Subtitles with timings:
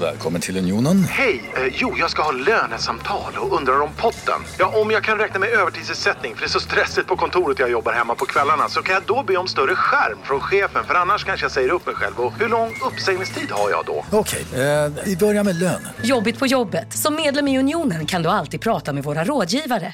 [0.00, 1.04] Välkommen till Unionen.
[1.04, 1.52] Hej!
[1.56, 4.40] Eh, jo, jag ska ha lönesamtal och undrar om potten.
[4.58, 7.70] Ja, om jag kan räkna med övertidsersättning för det är så stressigt på kontoret jag
[7.70, 10.94] jobbar hemma på kvällarna så kan jag då be om större skärm från chefen för
[10.94, 12.20] annars kanske jag säger upp mig själv.
[12.20, 14.04] Och hur lång uppsägningstid har jag då?
[14.10, 15.88] Okej, eh, vi börjar med lön.
[16.02, 16.92] Jobbigt på jobbet.
[16.92, 19.92] Som medlem i Unionen kan du alltid prata med våra rådgivare.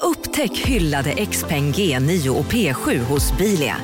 [0.00, 3.76] Upptäck hyllade XPeng G9 och P7 hos Bilia.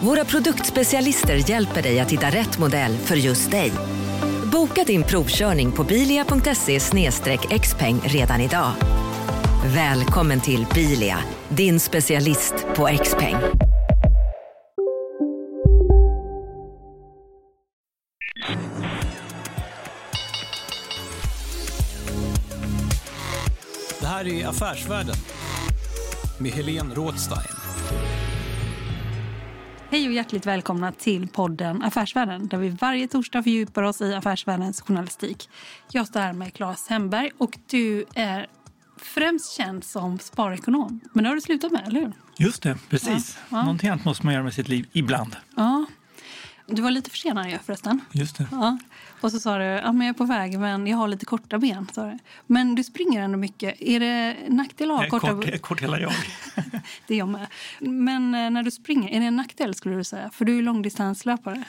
[0.00, 3.72] Våra produktspecialister hjälper dig att hitta rätt modell för just dig.
[4.56, 6.80] Boka din provkörning på bilia.se
[7.58, 8.72] xpeng redan idag.
[9.74, 13.36] Välkommen till Bilia, din specialist på X-peng.
[24.00, 25.16] Det här är Affärsvärlden
[26.38, 27.65] med Helene Rådstein.
[29.90, 34.80] Hej och hjärtligt välkomna till podden Affärsvärlden där vi varje torsdag fördjupar oss i affärsvärldens
[34.80, 35.48] journalistik.
[35.90, 38.46] Jag står här med Claes Hemberg och du är
[38.96, 41.00] främst känd som sparekonom.
[41.12, 42.12] Men det har du slutat med, eller hur?
[42.38, 43.38] Just det, precis.
[43.38, 43.62] Ja, ja.
[43.62, 45.36] Någonting annat måste man göra med sitt liv ibland.
[45.56, 45.86] Ja.
[46.66, 48.00] Du var lite försenad ju förresten.
[48.12, 48.46] Just det.
[48.50, 48.78] Ja.
[49.20, 51.58] Och så sa du ja, men jag är på väg men jag har lite korta
[51.58, 51.88] ben.
[51.92, 52.18] Sa du.
[52.46, 53.82] Men du springer ändå mycket.
[53.82, 56.12] Är det nackdel att ha korta är kort hela jag.
[57.06, 57.46] Det är jag med.
[57.80, 60.30] Men eh, när du springer, är det en nackdel skulle du säga?
[60.30, 61.64] För du är långdistanslöpare.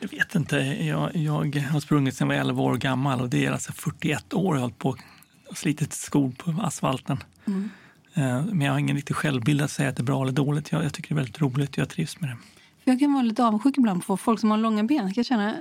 [0.00, 0.56] Jag vet inte.
[0.56, 4.34] Jag, jag har sprungit sedan jag var 11 år gammal och det är alltså 41
[4.34, 4.96] år jag har hållit på
[5.48, 7.18] och slitit skor på asfalten.
[7.46, 7.70] Mm.
[8.14, 10.72] Eh, Men jag har ingen riktig självbild att säga att det är bra eller dåligt.
[10.72, 12.36] Jag, jag tycker det är väldigt roligt och jag trivs med det.
[12.88, 15.06] Jag kan vara lite avundsjuk ibland på folk som har långa ben.
[15.06, 15.54] Jag kan känna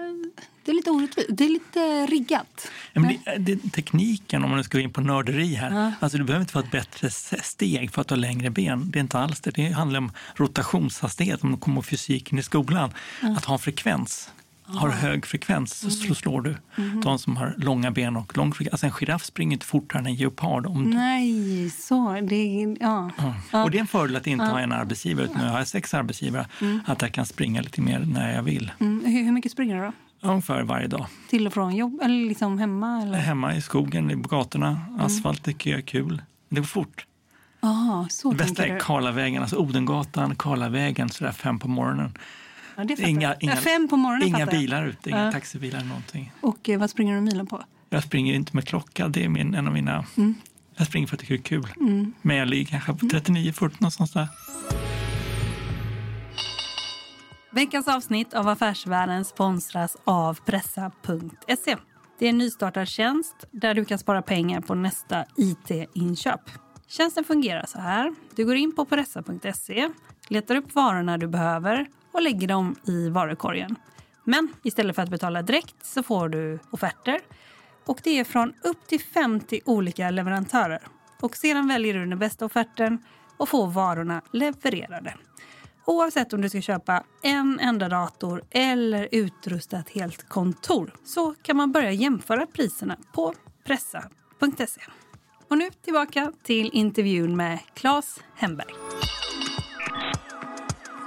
[0.68, 1.28] det är lite orättvist.
[1.30, 2.72] Det är lite riggat.
[2.94, 5.72] Ja, men det, det, tekniken, om man nu ska gå in på nörderi här.
[5.72, 5.92] Ja.
[6.00, 7.10] Alltså, du behöver inte få ett bättre
[7.44, 8.92] steg för att ha längre ben.
[8.92, 9.52] Det är inte alls det.
[9.52, 12.94] Det handlar om rotationshastighet, om du kommer fysiken i skolan.
[13.22, 14.32] Att ha en frekvens.
[14.68, 15.92] Har hög frekvens Mm.
[15.92, 16.56] så slår du
[17.04, 18.74] de som har långa ben och lång frekvens.
[18.74, 20.66] Alltså en giraff springer inte fortare än en geopard.
[20.66, 22.20] Om du, Nej, så.
[22.22, 23.12] Det är, ja.
[23.52, 23.64] Ja.
[23.64, 26.48] Och det är en fördel att inte ha en arbetsgivare, utan jag har sex arbetsgivare.
[26.86, 28.72] Att jag kan springa lite mer när jag vill.
[28.80, 29.04] Mm.
[29.06, 29.92] Hur, hur mycket springer du då?
[30.30, 31.06] Ungefär varje dag.
[31.30, 32.00] Till och från jobb?
[32.04, 33.02] Eller liksom hemma?
[33.02, 33.18] Eller?
[33.18, 34.82] Hemma i skogen, på gatorna.
[35.00, 36.22] Asfalt tycker jag är kul.
[36.50, 37.06] Det går fort.
[37.62, 38.80] Aha, så Det bästa är.
[38.80, 42.12] Karlavägen, alltså Odengatan, Karlavägen, sådär fem på morgonen.
[42.78, 45.32] Ja, det fattar Inga, inga, Fem på morgonen inga bilar ute, inga Ja.
[45.32, 46.32] taxibilar eller någonting.
[46.42, 47.64] Och eh, vad springer du milen på?
[47.90, 50.06] Jag springer inte med klocka, det är min, en av mina...
[50.18, 50.36] Mm.
[50.76, 51.68] Jag springer för att det är kul.
[52.22, 54.28] Men jag ligger kanske på 39-40 någonstans där.
[57.52, 61.76] Veckans avsnitt av Affärsvärlden sponsras av Pressa.se.
[62.20, 66.42] Det är en nystartad tjänst där du kan spara pengar på nästa IT-inköp.
[66.88, 68.14] Tjänsten fungerar så här.
[68.36, 69.90] Du går in på Pressa.se,
[70.28, 73.76] letar upp varorna du behöver och lägger dem i varukorgen.
[74.24, 77.22] Men istället för att betala direkt så får du offerter
[77.86, 80.82] och det är från upp till 50 olika leverantörer.
[81.22, 83.04] Och sedan väljer du den bästa offerten
[83.38, 85.14] och får varorna levererade.
[85.86, 91.58] Oavsett om du ska köpa en enda dator eller utrusta ett helt kontor så kan
[91.58, 94.82] man börja jämföra priserna på pressa.se.
[95.48, 98.74] Och nu tillbaka till intervjun med Claes Hemberg.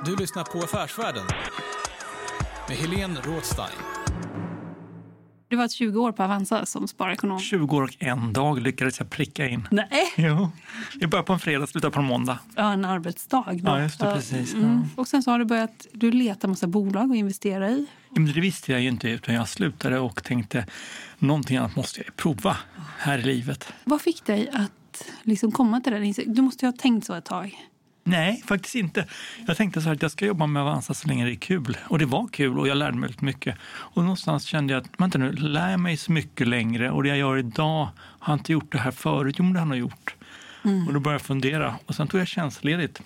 [0.05, 1.25] Du lyssnar på Affärsvärlden
[2.69, 3.69] med Helene Rådstein.
[5.49, 7.41] Du var 20 år på Avanza som sparekonom.
[7.41, 9.69] 20 år och en dag lyckades jag pricka in.
[9.71, 10.51] Nej, Jo.
[11.01, 12.39] Jag började på en fredag, slutade på en måndag.
[12.57, 13.45] ja, en arbetsdag.
[13.47, 13.71] Då.
[13.71, 14.55] Ja, just det, precis.
[14.55, 14.83] Mm.
[14.97, 17.87] Och sen så har du börjat du leta massa bolag att investera i.
[18.09, 20.67] Ja, men det visste jag ju inte, utan jag slutade och tänkte
[21.19, 22.57] någonting annat måste jag prova
[22.99, 23.73] här i livet.
[23.85, 26.35] Vad fick dig att liksom komma till den?
[26.35, 27.70] Du måste ju ha tänkt så ett tag.
[28.05, 29.07] Nej, faktiskt inte.
[29.47, 31.77] Jag tänkte så här att jag ska jobba med Avanza så länge det är kul.
[31.89, 33.57] Och det var kul och jag lärde mig väldigt mycket.
[33.63, 37.19] Och någonstans kände jag att, vänta nu, lär mig så mycket längre och det jag
[37.19, 39.35] gör idag, har jag inte gjort det här förut?
[39.39, 40.15] Jo, men det har jag nog gjort.
[40.89, 41.75] Och då började jag fundera.
[41.87, 43.01] Och sen tog jag tjänstledigt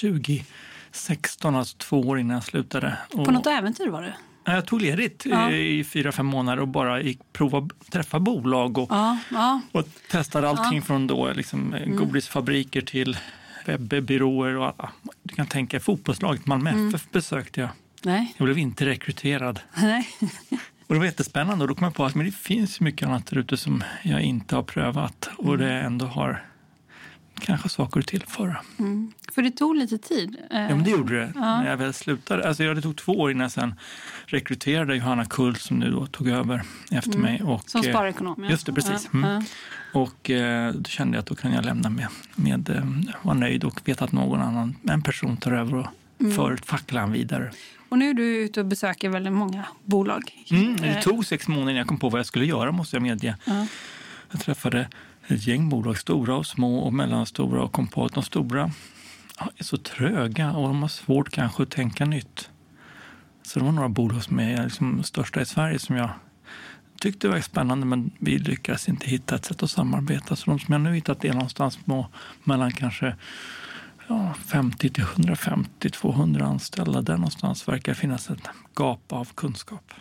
[0.00, 2.98] 2016, alltså två år innan jag slutade.
[3.14, 4.14] Och, På något äventyr var det?
[4.44, 5.50] Ja, jag tog ledigt Ja.
[5.50, 9.60] eh, i fyra, fem månader och bara gick prova träffa bolag och, Ja, ja.
[9.72, 13.16] och testade allting från då, liksom, eh, godisfabriker till
[13.64, 14.92] webbyråer och alla.
[15.22, 17.70] Du kan tänka fotbollslaget Malmö FF besökte jag.
[18.04, 18.34] Nej.
[18.36, 19.60] Jag blev inte rekryterad.
[19.76, 20.08] Nej.
[20.86, 23.26] Och det var jättespännande och då kom jag på att men det finns mycket annat
[23.26, 26.44] där ute som jag inte har prövat och det ändå har
[27.40, 28.56] kanske saker att tillföra.
[28.78, 29.12] Mm.
[29.34, 30.36] För det tog lite tid.
[30.50, 31.32] eh, Ja, men det gjorde det.
[31.34, 31.40] Ja.
[31.40, 32.48] När jag väl slutade.
[32.48, 33.74] Alltså, det tog två år innan jag sen
[34.26, 37.42] rekryterade Johanna Kull som nu då tog över efter mig.
[37.42, 37.60] Och, Mm.
[37.66, 38.44] Som eh, sparekonom.
[38.44, 38.50] Ja.
[38.50, 39.08] Just det, precis.
[39.12, 39.42] Ja, Mm.
[39.92, 42.82] Och eh, då kände jag att då kan jag lämna med, med
[43.22, 45.86] vara nöjd och veta att någon annan, en person tar över och
[46.20, 46.32] Mm.
[46.32, 47.50] för facklan vidare.
[47.88, 50.22] Och nu är du ute och besöker väldigt många bolag.
[50.50, 53.02] Mm, det tog sex månader innan jag kom på vad jag skulle göra måste jag
[53.02, 53.36] medge.
[53.44, 53.66] Ja.
[54.30, 54.88] Jag träffade
[55.30, 58.70] ett gäng bolag, stora och små och mellanstora och kom på att de stora
[59.56, 62.50] är så tröga och de har svårt kanske att tänka nytt.
[63.42, 66.10] Så det var några bolag som är liksom största i Sverige som jag
[67.00, 70.36] tyckte var spännande men vi lyckades inte hitta ett sätt att samarbeta.
[70.36, 72.06] Så de som jag nu hittat är någonstans på
[72.44, 73.16] mellan kanske
[74.08, 77.02] ja, 50 till 150, 200 anställda.
[77.02, 79.92] Där någonstans verkar finnas ett gap av kunskap.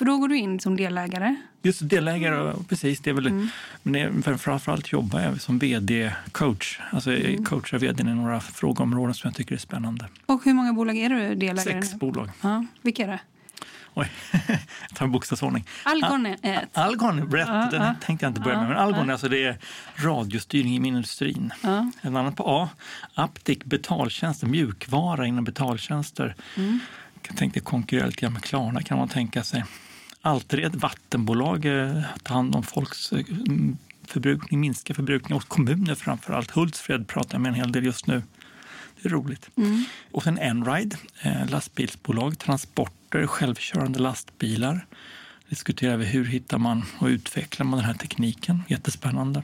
[0.00, 1.36] För då går du in som delägare.
[1.62, 3.00] Just delägare, precis.
[3.00, 3.48] Det är väl,
[3.82, 6.80] Men det är, framförallt jobbar jag som vd-coach.
[6.90, 10.08] Alltså jag coachar vdn i några frågeområden som jag tycker är spännande.
[10.26, 11.98] Och hur många bolag är du delägare Sex nu?
[11.98, 12.30] bolag.
[12.40, 13.20] Ja, vilka är det?
[13.94, 14.10] Oj,
[14.88, 15.64] jag tar en bokstavsordning.
[15.82, 16.78] Algon är ett.
[16.78, 17.94] Algon, rätt, Ja, den ja.
[18.00, 18.68] tänkte jag inte börja med.
[18.68, 19.12] Men Algon ja.
[19.12, 19.58] alltså det är
[19.96, 21.52] radiostyrning inom industrin.
[21.62, 21.90] Ja.
[22.00, 22.68] En annan på A,
[23.14, 26.34] Aptic, betaltjänster, mjukvara inom betaltjänster.
[26.56, 26.78] Mm.
[27.28, 29.64] Jag tänkte konkurrera lite grann med Klarna kan man tänka sig.
[30.22, 33.24] Altered, vattenbolag, eh, tar hand om folks eh,
[34.06, 36.50] förbrukning, minska förbrukning hos kommuner framför allt.
[36.50, 38.22] Hultsfred pratar jag med en hel del just nu.
[39.02, 39.50] Det är roligt.
[39.56, 39.84] Mm.
[40.10, 44.86] Och sen Enride, eh, lastbilsbolag, transporter, självkörande lastbilar.
[45.48, 48.62] Diskuterar vi hur hittar man och utvecklar man den här tekniken.
[48.68, 49.42] Jättespännande.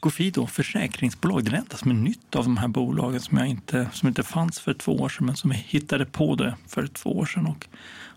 [0.00, 3.46] Gofido, försäkringsbolag, det är det enda som är nytt av de här bolagen som, jag
[3.46, 6.86] inte, som inte fanns för två år sedan men som vi hittade på det för
[6.86, 7.66] två år sedan och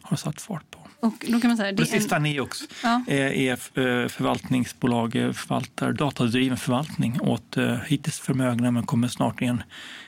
[0.01, 0.78] har satt fart på.
[0.99, 1.71] Och då kan man säga...
[1.71, 3.03] Det Det sista en, Neox Ja.
[3.07, 9.41] är, är eh, förvaltningsbolag, eh, förvaltar datadriven förvaltning åt eh, hittills förmögna men kommer snart
[9.41, 9.63] igen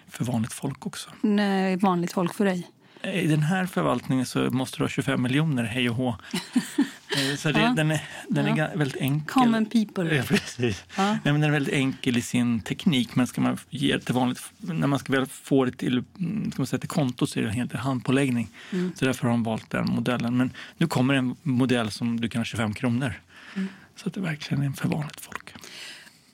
[0.09, 1.09] för vanligt folk också.
[1.21, 2.67] nej, vanligt folk för dig.
[3.03, 6.15] I den här förvaltningen så måste du ha 25 miljoner, hej och hå.
[7.17, 7.73] Eh, Så det, Ja.
[7.77, 8.67] den är, den är Ja.
[8.75, 9.27] väldigt enkel.
[9.27, 10.15] Common people.
[10.15, 10.83] Ja, precis.
[10.97, 11.05] Ja.
[11.11, 14.15] Nej, men den är väldigt enkel i sin teknik, men ska man ge det till
[14.15, 17.39] vanligt, när man ska väl få det till, mm, ska man säga, till konto så
[17.39, 18.47] är det helt handpåläggning.
[18.71, 18.91] Mm.
[18.95, 20.37] Så därför har de valt den modellen.
[20.37, 23.13] Men nu kommer en modell som du kan ha 25 kronor.
[23.55, 23.67] Mm.
[23.95, 25.53] Så att det verkligen är för vanligt folk.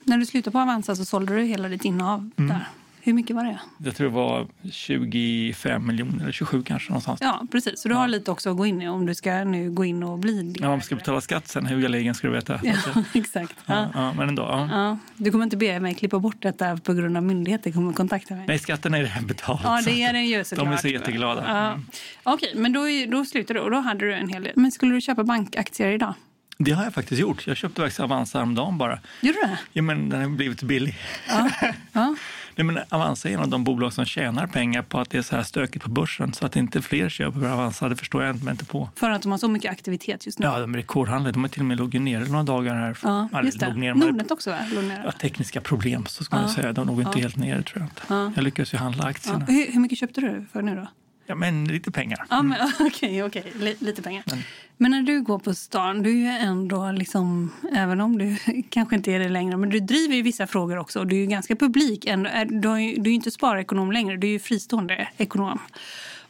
[0.04, 2.48] När du slutade på Avanza så sålde du hela ditt innehav Mm.
[2.48, 2.68] där.
[3.08, 3.58] Hur mycket var det?
[3.84, 7.20] Jag tror det var 25 miljoner, eller 27 kanske någonstans.
[7.22, 7.80] Ja, precis.
[7.80, 10.02] Så du har lite också att gå in i om du ska nu gå in
[10.02, 10.54] och bli.
[10.60, 12.60] När man ska betala skatt sen, hugga ska du veta.
[12.62, 12.74] Ja,
[13.14, 13.54] exakt.
[13.66, 13.88] Ja, Ja.
[13.94, 14.42] ja, men ändå.
[14.42, 14.68] Ja.
[14.72, 14.98] Ja.
[15.16, 18.44] Du kommer inte be mig klippa bort detta på grund av myndigheter kommer kontakta mig?
[18.46, 19.60] Nej, skatten är redan betald.
[19.64, 20.66] Ja, det är den ju såklart.
[20.68, 21.44] De är så jätteglada.
[21.46, 21.66] Ja.
[21.72, 21.86] Mm.
[22.22, 24.52] Okej, men då, då slutar du och då hade du en hel del.
[24.56, 26.14] Men skulle du köpa bankaktier idag?
[26.60, 27.46] Det har jag faktiskt gjort.
[27.46, 28.98] Jag köpte faktiskt Avanza häromdagen bara.
[29.20, 29.58] Gjorde du det?
[29.72, 30.98] Ja, men den har blivit billig.
[31.28, 31.50] Ja.
[31.92, 32.16] ja.
[32.58, 35.22] Nej, men Avanza är en av de bolag som tjänar pengar på att det är
[35.22, 36.32] så här stökigt på börsen.
[36.32, 38.88] Så att inte fler köper Avanza, det förstår jag inte, inte på.
[38.94, 40.46] För att de har så mycket aktivitet just nu.
[40.46, 41.32] Ja, de är rekordhandlare.
[41.32, 42.98] De har till och med låg nere några dagar här.
[43.02, 43.74] Ja, just det.
[43.74, 44.58] ner, Nordnet också, va?
[44.82, 45.02] Ner.
[45.04, 46.54] Ja, tekniska problem, så ska man Ja.
[46.54, 46.72] säga.
[46.72, 47.22] De låg inte Ja.
[47.22, 48.02] helt nere, tror jag inte.
[48.08, 48.32] Ja.
[48.36, 49.44] Jag lyckades ju handla aktierna.
[49.48, 50.86] Hur, hur mycket köpte du för nu då?
[51.28, 52.26] Ja, men lite pengar.
[52.30, 53.52] Ja, men okej, okej.
[53.54, 54.22] Li- Lite pengar.
[54.26, 54.38] Men-
[54.80, 58.36] Men när du går på stan, du är ju ändå liksom, även om du
[58.70, 60.98] kanske inte är det längre, men du driver ju vissa frågor också.
[61.00, 62.30] och Du är ju ganska publik ändå.
[62.48, 65.58] Du, har ju, du är ju inte sparekonom längre, du är ju fristående ekonom.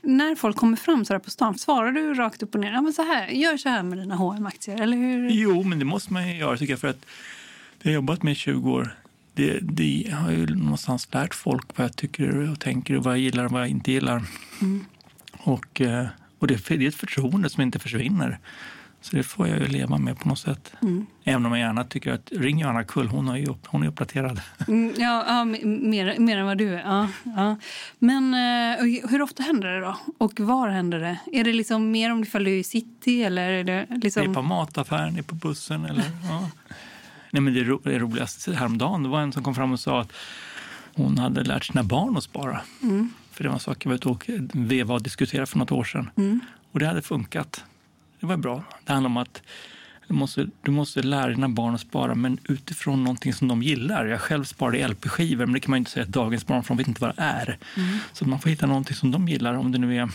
[0.02, 2.72] När folk kommer fram så på stan, svarar du rakt upp och ner?
[2.72, 5.30] Ja, men så här, gör så här med dina H&M-aktier, eller hur?
[5.30, 6.80] Jo, men det måste man ju göra tycker jag.
[6.80, 7.00] För att
[7.78, 8.94] det har jag jobbat med i 20 år.
[9.38, 13.20] Det, det har ju någonstans lärt folk vad jag tycker och tänker och vad jag
[13.20, 14.22] gillar och vad jag inte gillar.
[15.32, 16.06] Och, eh,
[16.38, 18.38] och det, det är ett förtroende som inte försvinner.
[19.00, 20.72] Så det får jag ju leva med på något sätt.
[21.24, 24.40] Även om jag gärna tycker att ring Johanna Kull, hon, har ju, hon är uppdaterad.
[24.68, 26.82] Mm, ja, ja mer, mer än vad du är.
[26.82, 27.56] Ja, ja.
[27.98, 29.96] Men eh, hur ofta händer det då?
[30.18, 31.18] Och var händer det?
[31.32, 34.22] Är det liksom mer om du är i city eller är det liksom...
[34.22, 35.84] Det är på mataffären, det är på bussen.
[35.84, 36.50] Eller, ja.
[37.30, 40.00] Nej, men det, ro, det roligaste häromdagen det var en som kom fram och sa
[40.00, 40.12] att
[40.94, 42.60] hon hade lärt sina barn att spara.
[43.32, 45.84] För det var en sak jag var ute och veva och diskutera för något år
[45.84, 46.10] sedan.
[46.72, 47.64] Och det hade funkat.
[48.20, 48.62] Det var bra.
[48.84, 49.42] Det handlar om att
[50.08, 54.06] du måste, du måste lära dina barn att spara, men utifrån någonting som de gillar.
[54.06, 56.78] Jag själv sparade LP-skivor, men det kan man inte säga att dagens barn, för de
[56.78, 57.58] vet inte vad det är.
[58.12, 60.08] Så man får hitta någonting som de gillar, om det nu är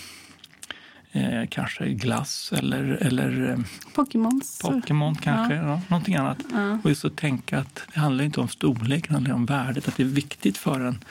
[1.13, 3.57] eh, kanske glass eller, eller eh,
[3.93, 4.59] Pokémons.
[4.61, 5.81] Pokémon kanske, ja.
[5.87, 6.37] någonting annat.
[6.51, 6.79] Ja.
[6.83, 9.97] Och just att tänka att det handlar inte om storlek, det handlar om värdet, att
[9.97, 11.03] det är viktigt för en.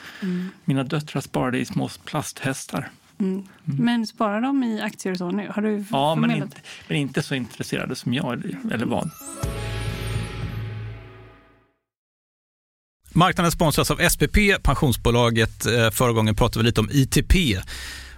[0.65, 2.89] Mina döttrar sparade i små plasthästar.
[3.19, 3.43] Mm.
[3.63, 5.47] Men sparar de i aktier och så nu?
[5.55, 6.57] Har du Ja, men inte,
[6.87, 9.09] men inte så intresserade som jag, eller- vad.
[13.15, 15.65] Marknaden sponsras av SPP, pensionsbolaget.
[15.65, 17.33] Eh, förra gången pratade vi lite om ITP.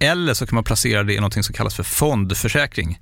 [0.00, 2.98] eller så kan man placera det i något som kallas för fondförsäkring.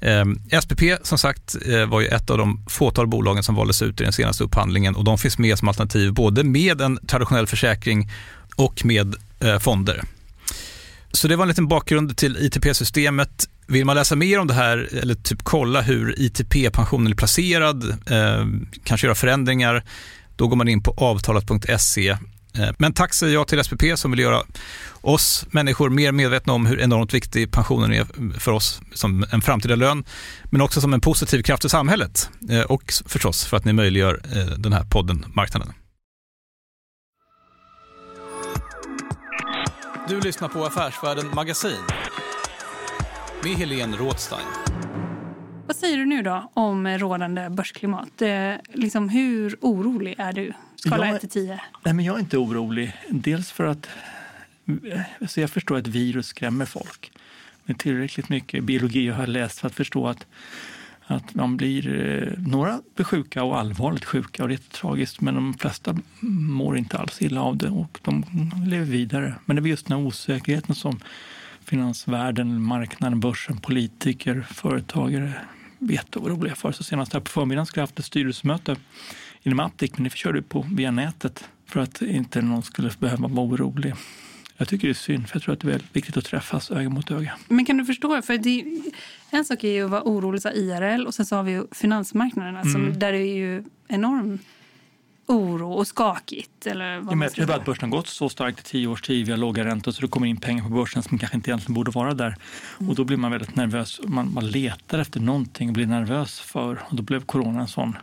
[0.00, 0.24] Eh,
[0.60, 4.04] SPP som sagt eh, var ju ett av de fåtal bolagen som valdes ut i
[4.04, 8.10] den senaste upphandlingen och de finns med som alternativ både med en traditionell försäkring
[8.56, 10.02] och med eh, fonder.
[11.12, 13.48] Så det var en liten bakgrund till ITP-systemet.
[13.66, 18.46] Vill man läsa mer om det här eller typ kolla hur ITP-pensionen är placerad, eh,
[18.84, 19.84] kanske göra förändringar,
[20.36, 22.16] då går man in på avtalat.se
[22.78, 24.42] men tack säger jag till SPP som vill göra
[25.00, 28.06] oss människor mer medvetna om hur enormt viktig pensionen är
[28.38, 30.04] för oss som en framtida lön,
[30.50, 34.20] men också som en positiv kraft i samhället eh, och förstås för att ni möjliggör
[34.36, 35.72] eh, den här podden Marknaden.
[40.08, 41.82] Du lyssnar på Affärsvärlden Magasin
[43.44, 44.46] med Helene Rådstein.
[45.66, 48.22] Vad säger du nu då om rådande börsklimat?
[48.72, 50.52] liksom, hur orolig är du?
[50.76, 51.60] Skala 1 till 10.
[51.84, 52.92] Nej, men jag är inte orolig.
[53.10, 53.88] Dels för att
[55.20, 57.12] alltså jag förstår att virus skrämmer folk.
[57.64, 60.26] Men tillräckligt mycket biologi jag har läst för att förstå att,
[61.06, 65.34] att man blir, eh, några blir sjuka och allvarligt sjuka och det är tragiskt men
[65.34, 68.24] de flesta mår inte alls illa av det och de
[68.66, 69.34] lever vidare.
[69.44, 71.00] Men det är just den här osäkerheten som
[71.64, 75.32] finansvärlden, marknaden, börsen, politiker, företagare
[75.80, 76.72] är jätteoroliga för.
[76.72, 78.76] Så senast här på förmiddagen skulle jag haft ett styrelsemöte
[79.46, 83.46] inom Aptic, men det körde på via nätet för att inte någon skulle behöva vara
[83.46, 83.94] orolig.
[84.56, 86.70] Jag tycker det är synd, för jag tror att det är väldigt viktigt att träffas
[86.70, 87.34] öga mot öga.
[87.48, 88.22] Men kan du förstå?
[88.22, 88.64] För det,
[89.30, 91.66] en sak är ju att vara orolig så IRL och sen så har vi ju
[91.72, 92.72] finansmarknaderna mm.
[92.72, 94.38] som, där det är ju enorm
[95.26, 96.66] oro och skakigt.
[96.66, 99.02] Eller vad ja, men jag tror att börsen har gått så starkt i tio års
[99.02, 99.26] tid.
[99.26, 101.74] Vi har låga räntor så det kommer in pengar på börsen som kanske inte egentligen
[101.74, 102.36] borde vara där.
[102.78, 102.90] Mm.
[102.90, 104.00] Och då blir man väldigt nervös.
[104.04, 106.82] Man, man letar efter någonting och blir nervös för.
[106.88, 107.96] Och då blev corona en sån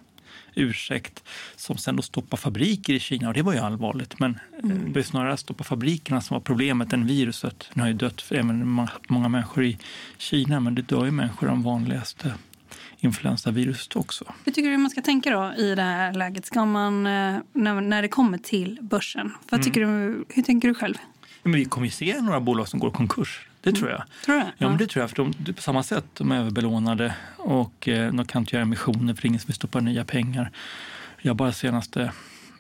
[0.55, 1.24] ursäkt
[1.55, 3.27] som sen då stoppar fabriker i Kina.
[3.27, 4.19] Och det var ju allvarligt.
[4.19, 4.93] Men eh, mm.
[4.93, 7.69] det är snarare att stoppa fabrikerna som var problemet än viruset.
[7.74, 9.77] Nu har ju dött även många människor i
[10.17, 12.33] Kina, men det dör ju människor av vanligaste
[13.00, 14.25] influensaviruset också.
[14.45, 16.45] Hur tycker du man ska tänka då i det här läget?
[16.45, 19.31] Ska man, eh, när, när det kommer till börsen?
[19.50, 19.63] Vad mm.
[19.63, 20.95] tycker du, hur tänker du själv?
[21.43, 23.48] Men vi kommer ju se några bolag som går konkurs.
[23.63, 24.03] Det tror jag.
[24.25, 24.46] Tror du?
[24.58, 25.10] Ja, men det tror jag.
[25.10, 29.13] För de, på samma sätt, de är överbelånade och eh, de kan inte göra emissioner
[29.13, 30.51] för ingen vill stoppa nya pengar.
[31.22, 32.12] Jag har bara senaste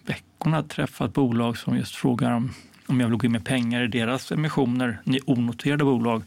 [0.05, 2.53] veckorna träffat bolag som just frågar om,
[2.85, 6.23] om jag vill gå in med pengar i deras emissioner, onoterade bolag.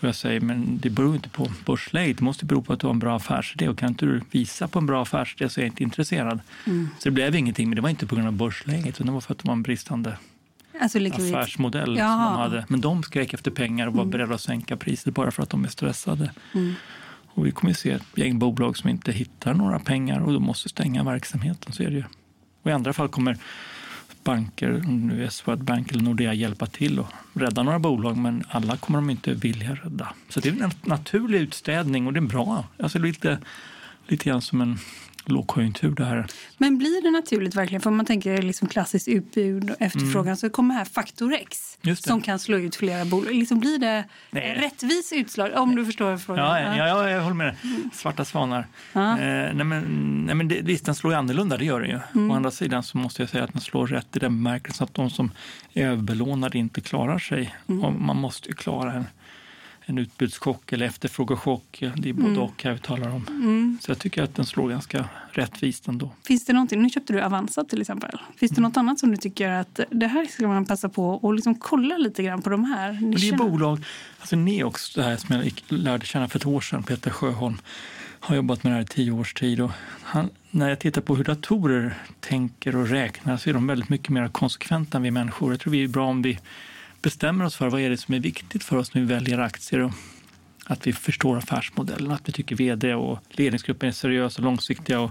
[0.00, 2.86] Och jag säger, men det beror inte på börsläget, det måste bero på att du
[2.86, 3.68] har en bra affärsidé.
[3.68, 6.40] Och kan inte du visa på en bra affärsidé så är jag inte intresserad.
[6.66, 6.88] Mm.
[6.98, 9.20] Så det blev ingenting, men det var inte på grund av börsläget, utan det var
[9.20, 10.16] för att det var en bristande
[10.80, 12.06] alltså affärsmodell ja.
[12.08, 12.64] som de hade.
[12.68, 14.10] Men de skrek efter pengar och var mm.
[14.10, 16.32] beredda att sänka priset bara för att de är stressade.
[16.54, 16.74] Mm.
[17.28, 20.40] Och vi kommer att se ett gäng bolag som inte hittar några pengar och då
[20.40, 21.72] måste stänga verksamheten.
[21.72, 22.04] Så är det ju.
[22.62, 23.38] Och I andra fall kommer
[24.24, 28.98] banker, nu är Swedbank eller Nordea hjälpa till och rädda några bolag men alla kommer
[28.98, 30.14] de inte vilja rädda.
[30.28, 32.64] Så det är en naturlig utstädning och det är bra.
[32.82, 33.38] Alltså lite,
[34.06, 34.78] lite grann som en
[35.28, 36.26] lågkonjunktur det här.
[36.58, 37.80] Men blir det naturligt verkligen?
[37.80, 41.96] För om man tänker liksom klassiskt utbud och efterfrågan så kommer här faktor X Mm.
[41.96, 43.34] Som kan slå ut flera bolag.
[43.34, 44.54] Liksom blir det Nej.
[44.60, 45.50] rättvis utslag?
[45.56, 46.44] Om du förstår frågan.
[46.44, 47.56] Ja, ja, ja, jag håller med dig.
[47.92, 48.66] Svarta svanar.
[48.92, 49.10] Ja.
[49.10, 49.82] Eh, nej men,
[50.26, 52.00] nej men det, visst, den slår ju annorlunda, det gör den ju.
[52.14, 52.30] Mm.
[52.30, 54.94] Å andra sidan så måste jag säga att den slår rätt i den bemärkelsen att
[54.94, 55.30] de som
[55.74, 57.54] är överbelånade inte klarar sig.
[57.68, 57.84] Mm.
[57.84, 59.06] Och man måste ju klara en,
[59.88, 61.78] en utbudschock eller efterfrågechock.
[61.96, 62.38] Det är både Mm.
[62.42, 63.78] och här vi talar om.
[63.80, 66.10] Så jag tycker att den slår ganska rättvist ändå.
[66.24, 68.10] Finns det någonting, nu köpte du Avanza till exempel.
[68.36, 71.34] Finns det något annat som du tycker att det här ska man passa på och
[71.34, 73.44] liksom kolla lite grann på de här Men det är nischerna?
[73.44, 73.84] bolag,
[74.20, 77.58] alltså Neox, det här som jag lärde känna för ett år sedan, Peter Sjöholm,
[78.20, 79.60] har jobbat med det här i tio års tid.
[79.60, 79.70] Och
[80.02, 84.08] han, när jag tittar på hur datorer tänker och räknar så är de väldigt mycket
[84.08, 85.52] mer konsekventa än vi människor.
[85.52, 86.38] Jag tror vi är bra om vi
[87.02, 89.80] bestämmer oss för vad är det som är viktigt för oss när vi väljer aktier.
[89.80, 89.92] Och
[90.64, 95.00] att vi förstår affärsmodellen, att vi tycker vd och ledningsgruppen är seriösa och långsiktiga.
[95.00, 95.10] Och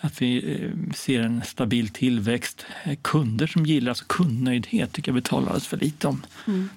[0.00, 2.66] att vi eh, ser en stabil tillväxt.
[3.02, 6.26] Kunder som gillar, alltså kundnöjdhet tycker jag vi talar alldeles för lite om.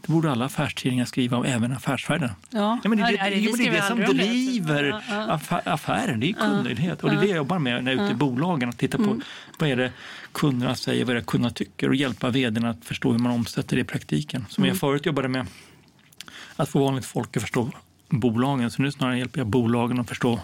[0.02, 2.30] Det borde alla affärstidningar skriva om, även Affärsvärlden.
[2.50, 4.06] Ja, Ja, men det, Ja, det, det, men det är det som det.
[4.06, 7.04] driver Ja, affären, det är kundnöjdhet.
[7.04, 8.98] Och det är det jag jobbar med när jag är ute i bolagen, att titta
[8.98, 9.22] på
[9.60, 9.92] vad är det
[10.32, 13.76] kunderna säger, vad är det kunderna tycker och hjälpa vdn att förstå hur man omsätter
[13.76, 14.46] det i praktiken.
[14.50, 15.46] Som jag förut jobbade med,
[16.56, 17.72] att få vanligt folk att förstå
[18.10, 18.72] bolagen.
[18.72, 20.40] Så nu snarare hjälper jag bolagen att förstå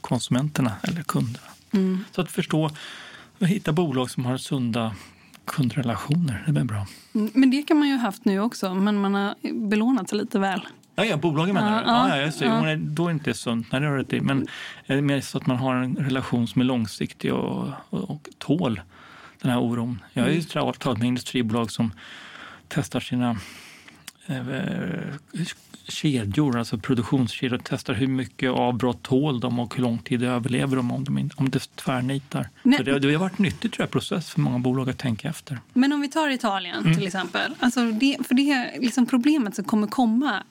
[0.00, 1.46] konsumenterna eller kunderna.
[2.12, 2.70] Så att förstå
[3.38, 4.94] och hitta bolag som har sunda
[5.44, 6.86] kundrelationer, det är bra.
[7.14, 9.34] Mm, Men det kan man ju ha haft nu också, men man har
[9.68, 10.60] belånat sig lite väl.
[10.94, 11.90] Ja, ja bolagen menar du?
[11.90, 12.60] Ja, Ja, ja, ja.
[12.62, 13.72] Nej, Då är det inte sunt.
[13.72, 14.20] Nej, det har rätt i.
[14.20, 14.46] Men
[14.86, 18.80] eh, mer så att man har en relation som är långsiktig och, och, och tål
[19.42, 20.02] den här oron.
[20.12, 20.72] Jag har ju Mm.
[20.78, 21.92] talat med industribolag som
[22.68, 23.30] testar sina
[24.26, 24.48] eh,
[25.88, 30.90] kedjor, alltså produktionskedjor, testar hur mycket avbrott tål de och hur lång tid överlever de
[30.90, 32.48] om, de om det tvärnitar.
[32.62, 35.58] Så det, det har varit nyttigt tror jag, process för många bolag att tänka efter.
[35.72, 36.94] Men om vi tar Italien Mm.
[36.94, 37.54] till exempel.
[37.60, 40.42] Alltså det, för det är liksom problemet som kommer komma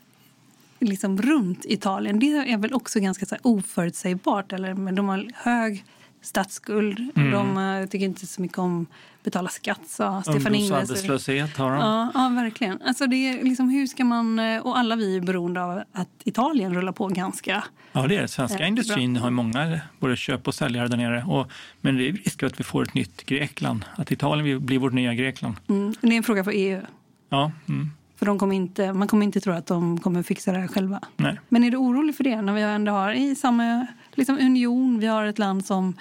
[0.80, 2.20] liksom runt Italien.
[2.20, 4.54] Det är väl också ganska så här oförutsägbart.
[4.54, 5.84] Eller, men de har hög
[6.26, 7.10] statsskuld.
[7.16, 7.32] Mm.
[7.32, 10.72] De eh, tycker inte så mycket om att betala skatt, sa Stefan Ingves.
[10.72, 11.80] Ungdomsarbetslöshet har de.
[11.80, 12.82] Ja, ja, verkligen.
[12.82, 16.10] Alltså det är liksom, hur ska man, eh, och alla vi är beroende av att
[16.24, 17.64] Italien rullar på ganska...
[17.92, 18.28] Ja, det är det.
[18.28, 19.24] Svenska Ja, industrin bra.
[19.24, 21.24] har många både köp och säljare där nere.
[21.28, 21.52] Och,
[21.82, 23.86] men det är risk att vi får ett nytt Grekland.
[23.96, 25.56] Att Italien blir vårt nya Grekland.
[25.70, 26.82] Mm, det är en fråga för EU.
[27.30, 30.58] Ja, mm, För de kommer inte, man kommer inte tro att de kommer fixa det
[30.60, 31.00] här själva.
[31.18, 31.40] nej.
[31.50, 35.08] Men är du orolig för det när vi ändå har i samma liksom, union, vi
[35.08, 35.94] har ett land som...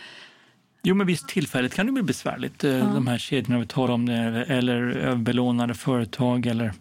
[0.82, 2.64] Jo, men visst tillfälligt kan det bli besvärligt.
[2.64, 6.72] eh, De här kedjorna vi talar om, eller överbelånade företag eller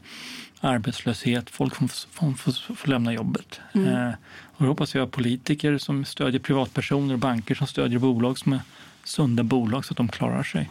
[0.60, 1.50] arbetslöshet.
[1.50, 3.60] Folk får, får, lämna jobbet.
[3.74, 4.10] Eh,
[4.42, 8.62] och då hoppas jag politiker som stödjer privatpersoner och banker som stödjer bolag som är
[9.04, 10.70] sunda bolag så att de klarar sig.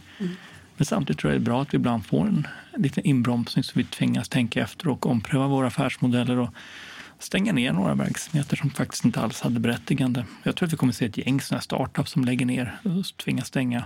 [0.77, 2.47] Men samtidigt tror jag det är bra att vi ibland får en
[2.77, 6.51] liten inbromsning så vi tvingas tänka efter och ompröva våra affärsmodeller och
[7.23, 10.25] stänga ner några verksamheter som faktiskt inte alls hade berättigande.
[10.43, 12.79] Jag tror att vi kommer att se ett gäng sådana här startups som lägger ner
[12.85, 13.85] och tvingas stänga.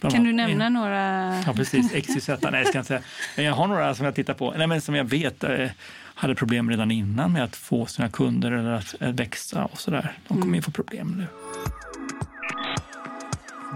[0.00, 1.34] Bland Kan du nämna några...
[1.46, 1.92] Ja, precis.
[1.92, 2.28] XYZ.
[2.28, 3.00] Nej, jag ska inte säga.
[3.36, 5.68] Men jag har några som jag tittar på, nej, men som jag vet eh,
[6.14, 10.12] hade problem redan innan med att få sina kunder eller att eh, växa och sådär.
[10.28, 11.26] De kommer ju få problem nu.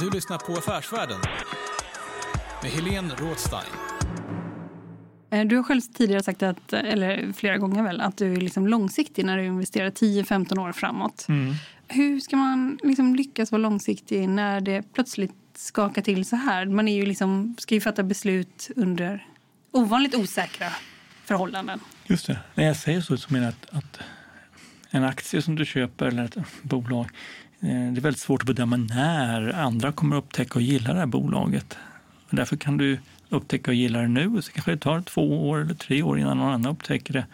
[0.01, 1.20] Du lyssnar på Affärsvärlden
[2.62, 3.72] med Helene Rådstein.
[5.32, 8.66] Eh, Du har själv tidigare sagt, att, eller flera gånger väl, att du är liksom
[8.66, 11.26] långsiktig när du investerar 10-15 år framåt.
[11.28, 11.54] Mm.
[11.88, 16.66] Hur ska man liksom lyckas vara långsiktig när det plötsligt skakar till så här?
[16.66, 19.26] Man är ju liksom, ska ju fatta beslut under
[19.70, 20.66] ovanligt osäkra
[21.24, 21.80] förhållanden.
[22.06, 22.38] Just det.
[22.54, 24.00] När jag säger så så menar jag att, att
[24.90, 27.06] en aktie som du köper eller ett bolag,
[27.60, 30.98] eh, det är väldigt svårt att bedöma när andra kommer att upptäcka och gilla det
[30.98, 31.76] här bolaget.
[32.30, 32.98] Därför kan du
[33.32, 36.38] upptäcka och gilla det nu så kanske det tar två år eller tre år innan
[36.38, 37.26] någon annan upptäcker det.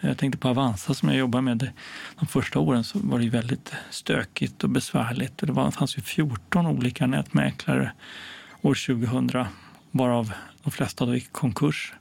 [0.00, 1.70] Jag tänkte på Avanza som jag jobbar med.
[2.18, 5.38] De första åren så var det väldigt stökigt och besvärligt.
[5.38, 7.92] Det var, fanns ju 14 olika nätmäklare
[8.62, 9.44] år 2000,
[9.90, 11.92] varav de flesta då gick i konkurs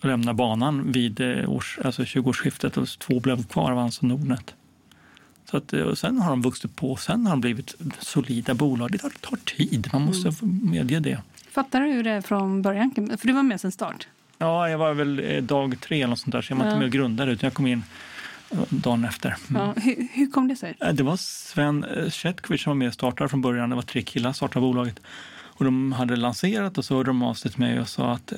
[0.00, 4.54] och lämnade banan vid eh, års, alltså 20-årsskiftet och två blev kvar, Avanza och Nordnet.
[5.50, 8.54] Så att, eh, och sen har de vuxit på och sen har de blivit solida
[8.54, 8.92] bolag.
[8.92, 11.22] Det tar, tar tid, man måste få medge det.
[11.58, 12.90] Fattar du det från början?
[13.18, 14.08] För du var med sen start.
[14.38, 16.70] Ja, jag var väl eh, dag tre eller något sånt där, så jag var Ja.
[16.70, 17.82] inte med och grundade utan jag kom in
[18.50, 19.36] eh, dagen efter.
[19.50, 19.62] Mm.
[19.62, 20.74] Ja, hur, hur kom det sig?
[20.80, 23.70] Eh, Det var Sven Chetkovic som var med och startade från början.
[23.70, 25.00] Det var tre killar som startade bolaget.
[25.36, 28.32] Och de hade lanserat och så hörde de av sig till mig och sa att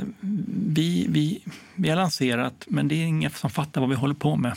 [0.66, 1.42] vi, vi,
[1.74, 4.52] vi har lanserat men det är ingen som fattar vad vi håller på med.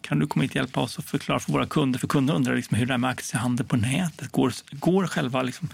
[0.00, 1.98] kan du komma hit och hjälpa oss och förklara för våra kunder?
[1.98, 4.32] För kunder undrar liksom hur det är med aktiehandel på nätet.
[4.32, 5.68] Går, går själva liksom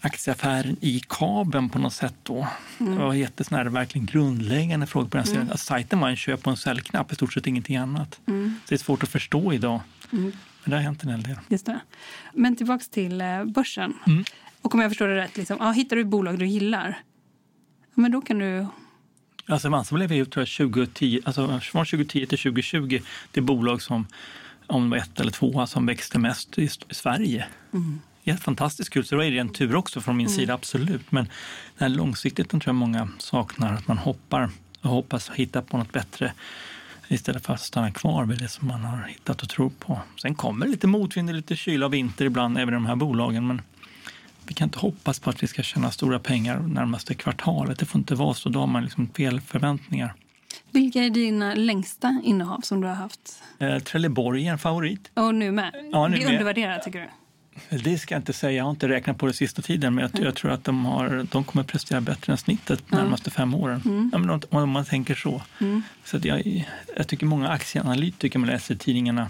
[0.00, 2.46] aktieaffären i kabeln på något sätt då?
[2.78, 2.94] Mm.
[2.94, 5.50] Det var jättesnär, verkligen grundläggande frågor på den sidan.
[5.50, 8.20] Alltså, sajten var en köp och en säljknapp, i stort sett ingenting annat.
[8.26, 8.54] Mm.
[8.64, 9.80] Så det är svårt att förstå idag.
[10.10, 10.32] Men
[10.64, 11.36] det har hänt en hel del.
[11.48, 11.80] Just det.
[12.32, 13.94] Men tillbaks till eh, börsen.
[14.06, 14.24] Mm.
[14.62, 16.98] Och om jag förstår det rätt, liksom, ja, hittar du bolag du gillar,
[17.94, 18.66] men då kan du...
[19.46, 23.00] Alltså Avanza blev ju tror jag, 2010, alltså från 2010 till 2020
[23.32, 24.06] det bolag som,
[24.66, 27.46] om det var ett eller två, som växte mest i, i Sverige.
[27.72, 28.00] Mm.
[28.28, 31.12] Ja, fantastiskt kul, så det var ju en tur också från min sida, absolut.
[31.12, 31.32] Men den
[31.78, 36.32] här långsiktigheten tror jag många saknar, att man hoppar och hoppas hitta på något bättre
[37.08, 40.00] istället för att stanna kvar vid det som man har hittat och tror på.
[40.22, 43.62] Sen kommer lite motvind lite kyla och vinter ibland även i de här bolagen, men
[44.46, 47.78] vi kan inte hoppas på att vi ska tjäna stora pengar närmaste kvartalet.
[47.78, 48.48] Det får inte vara så.
[48.48, 50.14] Då har man liksom fel förväntningar.
[50.70, 53.42] Vilka är dina längsta innehav som du har haft?
[53.58, 55.10] Eh, Trelleborg är en favorit.
[55.14, 55.90] Och nu med?
[55.92, 57.08] Ja, nu det är undervärderat tycker du?
[57.70, 58.52] Det ska jag inte säga.
[58.52, 61.26] Jag har inte räknat på det sista tiden, men jag, jag tror att de, har,
[61.30, 64.10] de kommer prestera bättre än snittet de närmaste fem åren.
[64.12, 65.42] Ja, men om, om man tänker så.
[66.04, 66.66] så att jag,
[66.96, 69.28] jag tycker många aktieanalytiker man läser i tidningarna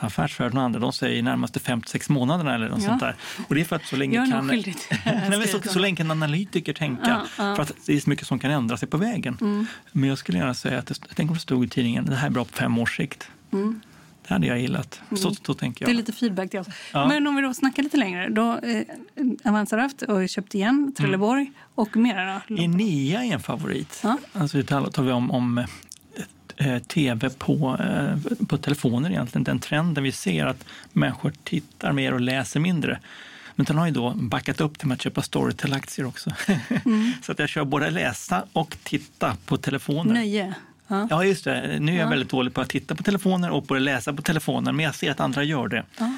[0.00, 2.88] Affärsvärlden och andra, de säger närmaste 5-6 månaderna eller något Ja.
[2.88, 3.16] sånt där.
[3.48, 4.46] Och det är för att så länge kan...
[5.30, 7.20] Nej, så, så länge kan analytiker tänka.
[7.38, 7.54] Ja.
[7.56, 9.66] För att det är så mycket som kan ändra sig på vägen.
[9.92, 12.26] Men jag skulle gärna säga att det, tänk om det stod i tidningen, det här
[12.26, 13.28] är bra på fem års sikt.
[14.28, 15.00] Det hade jag gillat.
[15.16, 15.96] Så, så tänker Det är jag.
[15.96, 16.66] lite feedback till oss.
[16.92, 17.08] Ja.
[17.08, 18.28] Men om vi då snackar lite längre.
[18.28, 18.82] Då, eh,
[19.44, 22.58] Avanza har haft och köpt igen Trelleborg och mera då?
[22.58, 24.00] Enea är en favorit.
[24.02, 24.18] Ja.
[24.32, 25.64] Alltså, det talar vi om, om
[26.56, 29.44] eh, tv på, eh, på telefoner egentligen.
[29.44, 32.98] Den trenden vi ser att människor tittar mer och läser mindre.
[33.54, 36.30] Men den har ju då backat upp till att köpa Storytel-aktier också.
[37.22, 40.14] Så att jag kör både läsa och titta på telefoner.
[40.14, 40.54] Nöje.
[40.88, 41.06] Ja.
[41.10, 41.78] Ja, just det.
[41.80, 42.10] Nu är jag Ja.
[42.10, 44.94] väldigt dålig på att titta på telefoner och på att läsa på telefoner, men jag
[44.94, 45.84] ser att andra gör det.
[45.98, 46.12] Ja.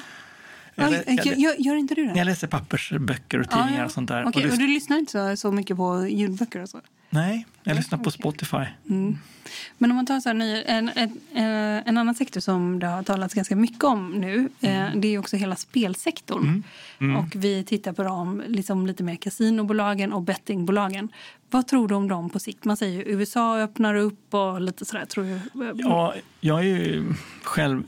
[0.75, 2.17] Jag, jag, gör, gör, inte du det?
[2.17, 4.25] jag läser pappersböcker och tidningar och sånt där.
[4.25, 6.81] Okej, och och, lyssnar- du lyssnar inte så, så mycket på ljudböcker och så?
[7.13, 8.65] Nej, jag lyssnar på Spotify.
[9.77, 12.87] Men om man tar så här, ny- en, en, eh, en annan sektor som det
[12.87, 16.63] har talats ganska mycket om nu, eh, det är också hela spelsektorn.
[17.17, 21.09] Och vi tittar på dem, liksom lite mer kasinobolagen och bettingbolagen.
[21.49, 22.65] Vad tror du om dem på sikt?
[22.65, 25.05] Man säger ju USA öppnar upp och lite sådär.
[25.05, 25.39] Tror du?
[25.81, 27.83] Ja, jag är ju själv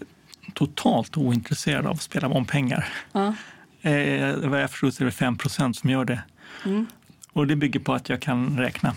[0.53, 2.85] totalt ointresserad av att spela om pengar.
[3.11, 3.33] Ja.
[3.81, 6.21] Eh, vad jag förstår så är det 5 som gör det.
[6.65, 6.85] Mm.
[7.33, 8.95] Och det bygger på att jag kan räkna.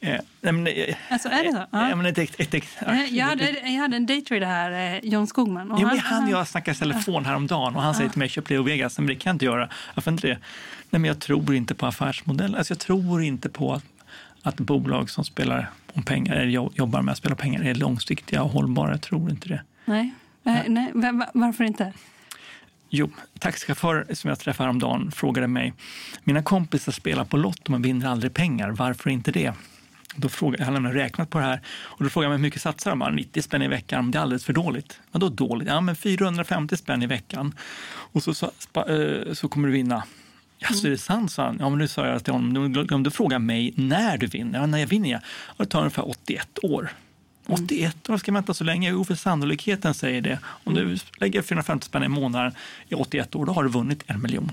[0.00, 1.58] Eh, nej, eh, Alltså, är det så?
[1.70, 1.88] Ja.
[1.90, 1.96] Ja.
[1.96, 2.64] men ett, ett, ett, ett,
[3.10, 5.70] Jag hade, jag hade en daytrader här, eh, John Skogman.
[5.72, 8.50] och Ja, men han jag snackade i telefon häromdagen och han säger till mig köp
[8.50, 8.98] Leo Vegas.
[8.98, 9.68] Men det kan jag inte göra.
[9.94, 10.38] Varför inte det?
[10.90, 12.54] Nej, men jag tror inte på affärsmodellen.
[12.58, 13.84] Alltså, jag tror inte på att,
[14.42, 18.42] att bolag som spelar om pengar, eller jo- jobbar med att spela pengar är långsiktiga
[18.42, 18.90] och hållbara.
[18.90, 19.62] Jag tror inte det.
[19.84, 20.12] Nej,
[20.68, 20.90] nej.
[20.94, 21.92] va- varför inte?
[22.96, 25.72] Jo, taxichaufför som jag träffade häromdagen frågade mig,
[26.24, 29.52] mina kompisar spelar på Lotto men vinner aldrig pengar, varför inte det?
[30.16, 32.62] Då frågade, han hade räknat på det här och då frågade jag mig hur mycket
[32.62, 32.98] satsar de?
[32.98, 35.00] Bara, 90 spänn i veckan, det är alldeles för dåligt.
[35.12, 35.68] Vadå dåligt?
[35.68, 37.54] Ja, men 450 spänn i veckan.
[37.86, 40.04] Och så, så, spa- eh, så kommer du vinna.
[40.58, 41.32] Jaså, är det sant?
[41.32, 41.56] sa han.
[41.60, 44.58] Ja, men nu sa jag till honom, du glömde fråga mig när du vinner.
[44.58, 45.10] Ja, när jag vinner?
[45.10, 45.20] Ja,
[45.56, 46.90] det tar ungefär 81 år.
[47.46, 48.90] 81 år, ska jag vänta så länge?
[48.90, 50.38] Jo, för sannolikheten säger det.
[50.44, 52.52] Om du lägger 450 spänn i månaden
[52.88, 54.52] i 81 år, då har du vunnit en miljon.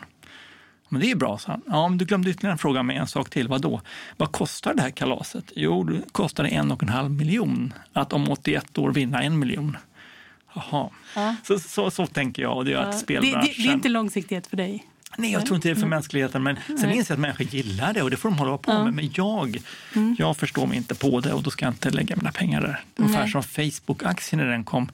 [0.90, 1.62] Men det är bra, sa han.
[1.68, 3.48] Ja, men du glömde ytterligare fråga mig en sak till.
[3.48, 3.82] Vad då?
[4.18, 5.52] Vad kostar det här kalaset?
[5.56, 9.78] Jo, det kostar en och en halv miljon att om 81 år vinna en miljon.
[10.54, 10.90] Jaha.
[11.16, 11.36] Ja.
[11.44, 12.92] Så, så, så tänker jag och det att Ja.
[12.92, 13.42] Det, spelbranschen...
[13.58, 14.86] det, det är inte långsiktighet för dig?
[15.18, 16.44] Nej, jag tror inte det är för mänskligheten.
[16.44, 16.98] Men sen Nej.
[16.98, 18.84] inser jag att människor gillar det och det får de hålla på Ja.
[18.84, 18.94] med.
[18.94, 19.62] Men jag,
[20.18, 22.84] jag förstår mig inte på det och då ska jag inte lägga mina pengar där.
[22.96, 23.32] Ungefär Nej.
[23.32, 24.90] som Facebook-aktien när den kom.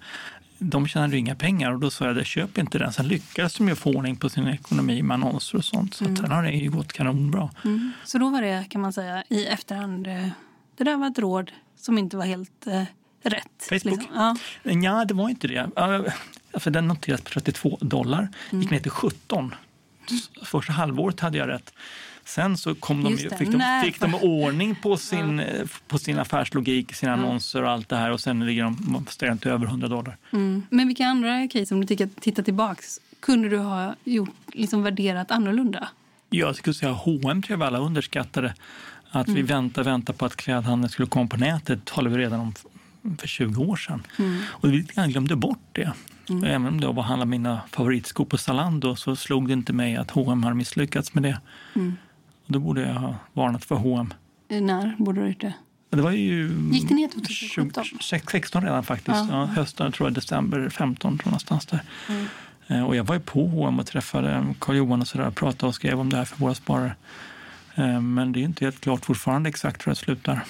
[0.60, 2.94] De tjänade ju inga pengar och då sa jag det, köp inte den.
[2.94, 5.94] Sen lyckades de ju få ordning på sin ekonomi med annonser och sånt.
[5.94, 7.50] Så att sen har det ju gått kanonbra.
[8.04, 10.28] Så då var det, kan man säga, i efterhand, eh,
[10.78, 12.84] det där var ett råd som inte var helt eh,
[13.24, 13.44] rätt.
[13.70, 13.84] Facebook?
[13.84, 14.06] liksom.
[14.16, 14.36] Ja.
[14.72, 15.70] Ja, det var inte det.
[16.54, 19.56] Alltså, den noterades på 32 dollar, gick ner till 17.
[20.44, 21.74] Första halvåret hade jag rätt.
[22.26, 25.98] Sen så kom de, ju- fick, de, När- fick de ordning på sin, eh, på
[26.00, 29.88] sin affärslogik, sina annonser och allt det här och sen ligger de inte över 100
[29.88, 30.18] dollar.
[30.34, 30.64] Mm.
[30.70, 35.32] Men vilka andra case, om du tittar, tittar tillbaks, kunde du ha gjort, liksom värderat
[35.32, 35.90] annorlunda?
[36.30, 38.54] Jag skulle säga H&M tror jag vi alla underskattade.
[39.10, 42.54] Att vi väntar, väntar på att klädhandeln skulle komma på nätet talade vi redan om
[43.18, 44.04] för 20 år sedan.
[44.48, 45.92] Och vi lite grann glömde bort det.
[46.46, 49.96] Även om det var handla om mina favoritskor på Zalando så slog det inte mig
[49.96, 51.40] att H&M har misslyckats med det.
[52.46, 54.14] Och då borde jag ha varnat för H&M.
[54.66, 55.54] När borde du ha gjort det?
[55.90, 57.84] Det var ju Gick det ner 2017?
[57.84, 59.18] 2016 redan faktiskt.
[59.18, 59.28] Ja.
[59.32, 61.80] Ja, hösten, tror jag, december 15 tror jag, någonstans där.
[62.10, 62.26] Mm.
[62.68, 66.00] Eh, Och jag var ju på H&M och träffade Carl-Johan och sådär, pratade och skrev
[66.00, 66.96] om det här för våra sparare.
[67.76, 70.42] Eh, Men det är inte helt klart fortfarande exakt hur det slutar.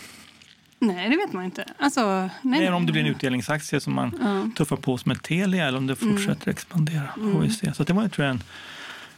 [0.80, 1.66] Nej, det vet man inte.
[1.80, 4.50] Alltså, nej, Eller om det blir en utdelningsaktie som man Ja.
[4.58, 7.08] tuffar på som ett Telia eller om det fortsätter expandera.
[7.16, 7.74] Får vi se.
[7.74, 8.44] Så det var tror jag en,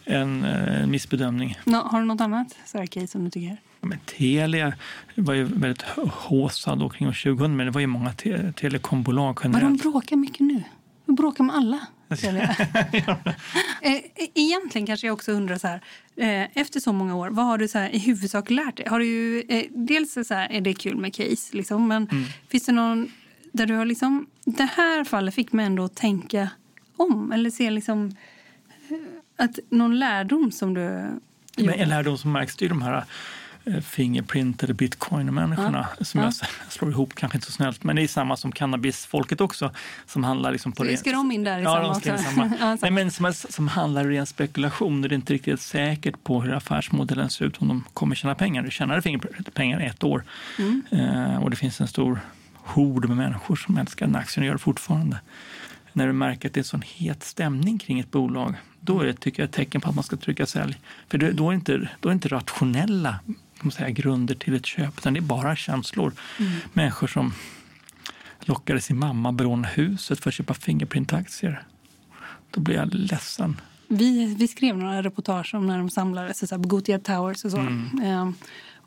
[0.05, 1.57] en, eh, en missbedömning.
[1.65, 2.55] Nå, har du något annat
[2.89, 3.57] case som du tycker?
[3.81, 4.73] Ja, Men Telia
[5.15, 5.81] var ju väldigt
[6.17, 9.81] haussad kring år 2000 men det var ju många te telekombolag Vad de generellt.
[9.81, 10.63] bråkar mycket nu.
[11.09, 11.79] De bråkar med alla.
[14.35, 15.81] Egentligen kanske jag också undrar så här,
[16.15, 18.87] eh, efter så många år, vad har du så här i huvudsak lärt dig?
[18.89, 22.23] Har du eh, dels så här, är det kul med case, liksom, men Mm.
[22.49, 23.11] finns det någon
[23.51, 26.49] där du har liksom, det här fallet fick mig ändå att tänka
[26.97, 28.15] om eller se liksom
[28.89, 28.97] eh,
[29.45, 30.81] att någon lärdom som du
[31.57, 33.03] Men en lärdom som märks det är de här
[33.81, 36.25] Fingerprint eller bitcoin-människorna som Ja.
[36.25, 39.71] jag slår ihop, kanske inte så snällt, men det är samma som cannabisfolket också
[40.05, 42.51] som handlar liksom på Så ska de in där i Ja, samma samma.
[42.59, 46.41] Ja, Nej, men som, som handlar ren spekulation och det är inte riktigt säkert på
[46.41, 48.61] hur affärsmodellen ser ut om de kommer tjäna pengar.
[48.63, 50.23] Du tjänar Fingerprint pengar i ett år
[50.59, 50.81] Mm.
[50.91, 52.19] eh, och det finns en stor
[52.55, 55.19] hord med människor som älskar den aktien och gör det fortfarande.
[55.93, 59.05] När du märker att det är en sån het stämning kring ett bolag, då är
[59.05, 60.77] det tycker jag, ett tecken på att man ska trycka sälj.
[61.09, 63.19] För då, är inte, då är det inte rationella
[63.65, 66.13] man säga, grunder till ett köp, utan det är bara känslor.
[66.73, 67.33] Människor som
[68.39, 71.63] lockade sin mamma beråna huset för att köpa Fingerprint-aktier.
[72.51, 73.61] Då blir jag ledsen.
[73.87, 77.57] Vi, vi skrev några reportage om när de samlades på Gothia Towers och så.
[77.57, 78.01] Mm.
[78.03, 78.33] Ehm,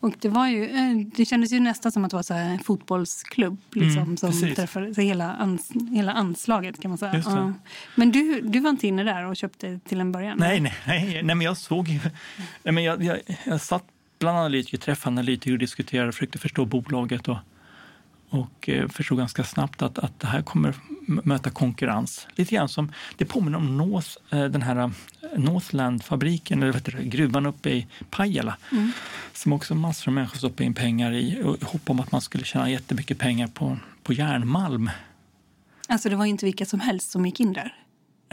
[0.02, 2.58] och det, var ju, eh, det kändes ju nästan som att det var så en
[2.58, 4.56] fotbollsklubb liksom, Mm, som precis.
[4.56, 6.80] träffade så hela, ans, hela anslaget.
[6.82, 7.22] kan man säga.
[7.26, 7.52] Ja.
[7.94, 10.38] Men du, du var inte inne där och köpte till en början?
[10.38, 12.00] Nej, nej, nej, nej men jag såg ju...
[12.62, 13.84] Nej, men jag, jag, jag satt
[14.22, 17.28] bland analytiker, träffade analytiker och diskuterade och försökte förstå bolaget.
[17.28, 17.36] Och,
[18.28, 20.74] och eh, förstod ganska snabbt att, att det här kommer
[21.06, 22.26] möta konkurrens.
[22.34, 24.90] Lite grann som, det påminner om North, eh, den här eh,
[25.36, 28.56] Northland-fabriken, eller vad heter det, gruvan uppe i Pajala.
[29.32, 32.44] Som också massor av människor stoppade in pengar i och hopp om att man skulle
[32.44, 34.90] tjäna jättemycket pengar på, på järnmalm.
[35.88, 37.81] Alltså det var inte vilka som helst som gick in där?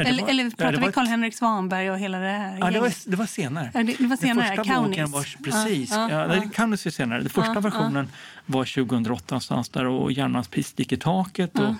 [0.08, 2.94] Eller var- eller pratar vi var- Karl-Henrik Svanberg och hela det här Ja, det var,
[3.06, 3.72] det var senare.
[3.74, 4.90] Det- det var senare, Den första Kaunis.
[4.98, 5.92] boken var precis.
[5.92, 6.42] Ja, Ja, ja.
[6.54, 7.20] Kaunis är senare.
[7.20, 8.08] Den första Ja, versionen
[8.46, 11.74] var 2008 någonstans där och järnmalmspris gick i taket och,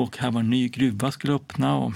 [0.00, 1.92] och här var en ny gruva skulle öppna och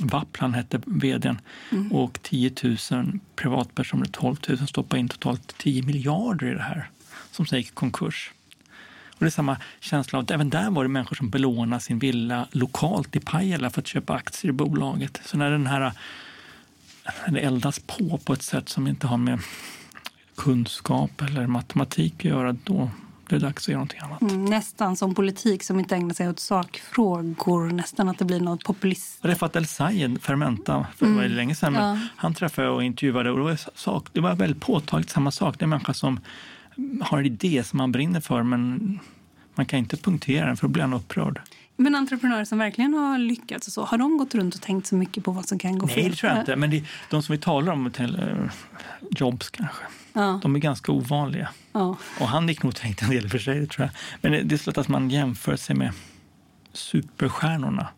[0.00, 1.40] Vapplan hette vdn
[1.72, 1.92] Mm.
[1.92, 2.50] och 10
[2.90, 6.88] 000 privatpersoner, 12 000 stoppade in totalt 10 miljarder i det här
[7.30, 8.30] som sen gick i konkurs.
[9.18, 11.98] Och det är samma känsla av att även där var det människor som belånade sin
[11.98, 15.20] villa lokalt i Pajala för att köpa aktier i bolaget.
[15.24, 15.92] Så när den här
[17.28, 19.38] det eldas på på ett sätt som inte har med
[20.36, 22.90] kunskap eller matematik att göra, då
[23.28, 24.20] det dags att göra någonting annat.
[24.20, 27.70] Mm, nästan som politik som inte ägnar sig åt sakfrågor.
[27.70, 29.18] Nästan att det blir något populist.
[29.22, 31.88] Refat El Sayed, Fermenta, för det var länge sedan, Mm.
[31.88, 31.98] Ja.
[32.16, 35.58] han träffade och intervjuade och det var, sak, det var väldigt påtagligt samma sak.
[35.58, 36.20] Det är en människa som
[37.00, 38.98] har en idé som man brinner för men
[39.54, 41.40] man kan inte punktera den för då blir han upprörd.
[41.76, 44.94] Men entreprenörer som verkligen har lyckats, och så, har de gått runt och tänkt så
[44.94, 46.02] mycket på vad som kan gå fel?
[46.02, 46.56] Nej, det tror jag inte.
[46.56, 48.50] Men det, de som vi talar om, till, eh,
[49.10, 51.48] Jobs kanske, Ja, de är ganska ovanliga.
[51.72, 51.96] ja.
[52.20, 53.90] Och han gick nog tänkt en del och för sig, tror jag.
[54.22, 55.92] Men det, det är så att man jämför sig med
[56.72, 57.88] superstjärnorna.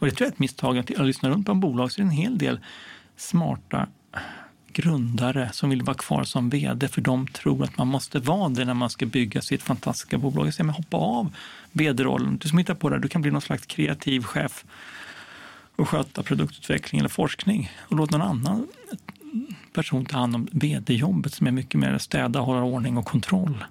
[0.00, 0.78] Och det tror jag är ett misstag.
[0.78, 2.60] Att jag lyssnar runt på en bolag så är det en hel del
[3.16, 3.86] smarta
[4.72, 8.64] grundare som vill vara kvar som vd för de tror att man måste vara det
[8.64, 10.46] när man ska bygga sitt fantastiska bolag.
[10.46, 11.34] Jag säger, men hoppa av
[11.72, 12.38] vd-rollen.
[12.38, 14.64] Du som hittar på det, du kan bli någon slags kreativ chef
[15.76, 18.66] och sköta produktutveckling eller forskning och låt någon annan
[19.72, 23.64] person ta hand om vd-jobbet som är mycket mer städa, hålla ordning och kontroll.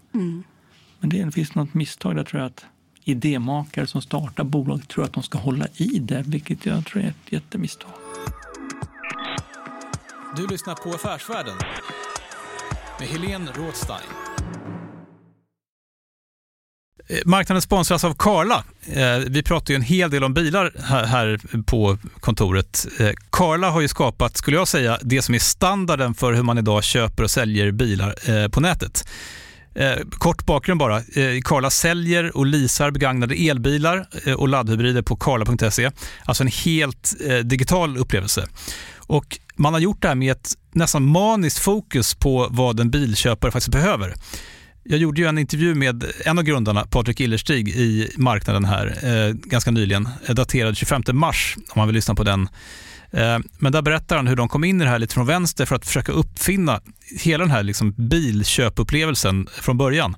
[0.99, 2.65] Men det finns något misstag där tror jag att
[3.03, 7.07] idémakare som startar bolag tror att de ska hålla i det, vilket jag tror är
[7.07, 7.91] ett jättemisstag.
[10.35, 11.55] Du lyssnar på Affärsvärlden
[12.99, 13.99] med Helene Rådstein.
[17.09, 18.63] Eh, marknaden sponsras av Karla.
[18.93, 20.73] Eh, vi pratar ju en hel del om bilar
[21.05, 22.87] här- på kontoret.
[22.99, 26.57] Eh, karla har ju skapat, skulle jag säga, det som är standarden för hur man
[26.57, 29.07] idag köper och säljer bilar på nätet.
[30.11, 31.01] Kort bakgrund bara.
[31.43, 35.91] Karla säljer och leasar begagnade elbilar och laddhybrider på karla.se.
[36.25, 37.13] Alltså en helt
[37.43, 38.47] digital upplevelse.
[39.09, 43.51] Och man har gjort det här med ett nästan maniskt fokus på vad en bilköpare
[43.51, 44.13] faktiskt behöver.
[44.83, 49.33] Jag gjorde ju en intervju med en av grundarna, Patrik Illerstig, i marknaden här eh,
[49.33, 52.49] ganska nyligen, eh, daterad 25 mars, om man vill lyssna på den.
[53.11, 55.65] Eh, men där berättar han hur de kom in i det här lite från vänster
[55.65, 56.81] för att försöka uppfinna
[57.19, 60.15] hela den här liksom bilköpupplevelsen från början.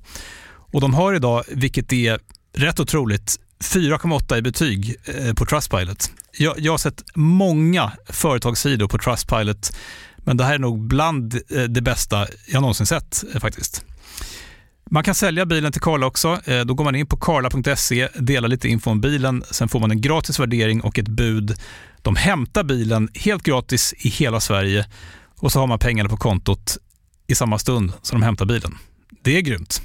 [0.72, 2.18] Och de har idag, vilket är
[2.56, 6.10] rätt otroligt, 4,8 i betyg eh, på Trustpilot.
[6.38, 9.76] Jag, jag har sett många företagssidor på Trustpilot,
[10.16, 13.84] men det här är nog bland eh, det bästa jag någonsin sett eh, faktiskt.
[14.90, 16.40] Man kan sälja bilen till Karla också.
[16.44, 19.90] Eh, då går man in på karla.se, delar lite info om bilen, sen får man
[19.90, 21.58] en gratis värdering och ett bud.
[22.02, 24.86] De hämtar bilen helt gratis i hela Sverige
[25.38, 26.76] och så har man pengarna på kontot
[27.26, 28.78] i samma stund som de hämtar bilen.
[29.22, 29.82] Det är grymt.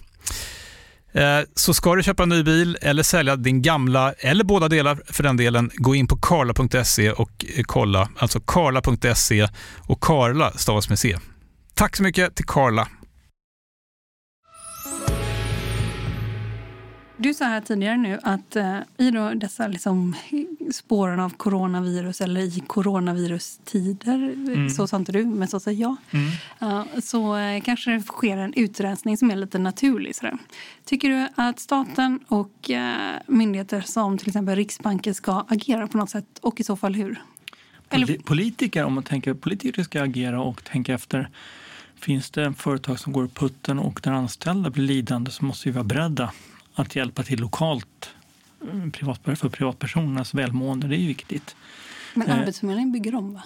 [1.12, 5.00] Eh, så ska du köpa en ny bil eller sälja din gamla, eller båda delar
[5.06, 8.10] för den delen, gå in på karla.se och eh, kolla.
[8.18, 9.48] Alltså karla.se
[9.88, 11.18] och Karla stavas med C.
[11.74, 12.88] Tack så mycket till Karla.
[17.20, 20.16] Du sa här tidigare nu att uh, i dessa liksom,
[20.72, 24.70] spåren av coronavirus eller i coronavirustider, mm.
[24.70, 26.28] så sa inte du, men så säger jag, mm.
[26.62, 30.16] uh, så uh, kanske det sker en utrensning som är lite naturlig.
[30.16, 30.38] Sådär.
[30.86, 32.70] Tycker du att staten och
[33.28, 37.22] myndigheter som till exempel Riksbanken ska agera på något sätt och i så fall hur?
[37.90, 38.18] Eller...
[38.18, 41.30] Politiker, om man tänker politiker ska agera och tänka efter
[42.00, 45.74] Finns det företag som går i putten och där anställda blir lidande så måste vi
[45.74, 46.32] vara beredda
[46.78, 48.10] att hjälpa till lokalt
[48.62, 50.88] eh, för privatpersonernas välmående.
[50.88, 51.56] Det är ju viktigt.
[52.14, 53.44] Men eh, Arbetsförmedlingen bygger om va?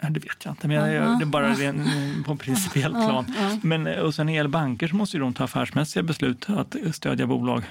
[0.00, 1.88] Det vet jag inte, men jag, jag, det är bara ren,
[2.26, 3.34] på principiellt plan.
[3.62, 6.76] Men, eh, och sen när det gäller banker så måste de ta affärsmässiga beslut att
[6.92, 7.62] stödja bolag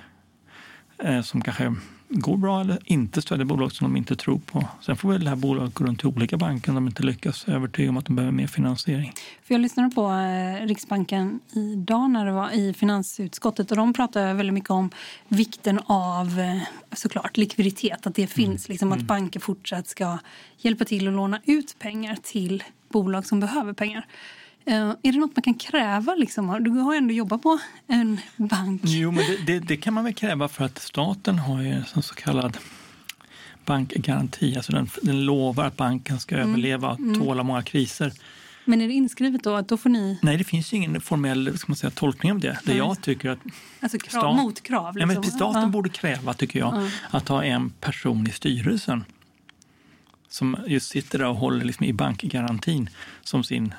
[1.03, 1.75] eh, som kanske
[2.09, 4.67] går bra eller inte stödja bolag som de inte tror på.
[4.81, 7.47] Sen får väl det här bolaget gå runt till olika banker om de inte lyckas
[7.47, 9.13] övertyga om att de behöver mer finansiering.
[9.43, 14.33] För jag lyssnade på eh, Riksbanken idag när det var i finansutskottet och de pratade
[14.33, 14.89] väldigt mycket om
[15.27, 18.73] vikten av eh, såklart likviditet, att det finns, mm.
[18.73, 19.07] liksom, att mm.
[19.07, 20.17] banker fortsatt ska
[20.57, 24.05] hjälpa till att låna ut pengar till bolag som behöver pengar.
[24.69, 26.15] Uh, är det något man kan kräva?
[26.15, 26.63] Liksom?
[26.63, 28.81] Du har ju ändå jobbat på en bank.
[28.85, 32.03] Jo, men det, det, det kan man väl kräva för att staten har ju en
[32.03, 32.57] så kallad
[33.65, 34.55] bankgaranti.
[34.55, 36.49] Alltså den, den lovar att banken ska mm.
[36.49, 37.19] överleva och mm.
[37.19, 38.13] tåla många kriser.
[38.65, 40.19] Men är det inskrivet då att då får ni...
[40.21, 42.59] Nej, det finns ju ingen formell ska man säga, tolkning av det.
[42.65, 43.39] Det jag tycker att...
[43.79, 44.35] Alltså krav, stat...
[44.35, 44.95] motkrav?
[44.95, 45.09] Liksom.
[45.11, 45.67] Ja, men staten ja.
[45.67, 46.89] borde kräva, tycker jag, ja.
[47.17, 49.03] att ha en person i styrelsen
[50.29, 52.89] som just sitter där och håller liksom i bankgarantin
[53.23, 53.73] som sin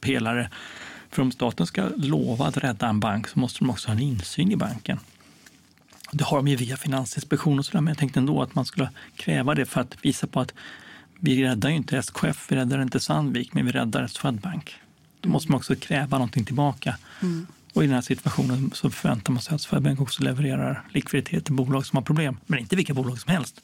[0.00, 0.50] pelare.
[1.10, 4.00] För om staten ska lova att rädda en bank så måste de också ha en
[4.00, 4.98] insyn i banken.
[6.12, 8.90] Det har de ju via Finansinspektionen och sådär, men jag tänkte ändå att man skulle
[9.16, 10.54] kräva det för att visa på att
[11.18, 14.74] vi räddar ju inte SKF, vi räddar inte Sandvik, men vi räddar Swedbank.
[15.20, 16.96] Då måste man också kräva någonting tillbaka.
[17.22, 17.46] Mm.
[17.72, 21.54] Och i den här situationen så förväntar man sig att Swedbank också levererar likviditet till
[21.54, 22.36] bolag som har problem.
[22.46, 23.60] Men inte vilka bolag som helst.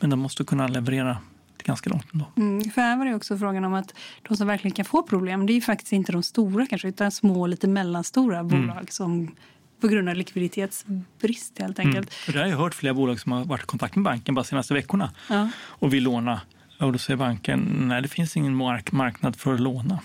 [0.00, 1.18] Men de måste kunna leverera
[1.66, 2.26] ganska långt ändå.
[2.36, 3.94] Mm, för här var det också frågan om att
[4.28, 7.46] de som verkligen kan få problem, det är faktiskt inte de stora kanske, utan små,
[7.46, 8.48] lite mellanstora mm.
[8.48, 9.34] bolag som
[9.80, 12.10] på grund av likviditetsbrist helt enkelt.
[12.28, 12.32] Mm.
[12.32, 14.48] Det har jag hört flera bolag som har varit i kontakt med banken bara de
[14.48, 15.48] senaste veckorna ja.
[15.56, 16.40] och vill låna.
[16.80, 20.00] Och då säger banken, nej det finns ingen mark marknad för att låna.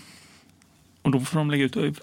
[1.02, 1.96] Och då får de lägga ut och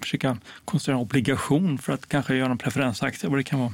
[0.00, 3.72] försöka konstruera en obligation för att kanske göra en preferensaktie, vad det kan vara.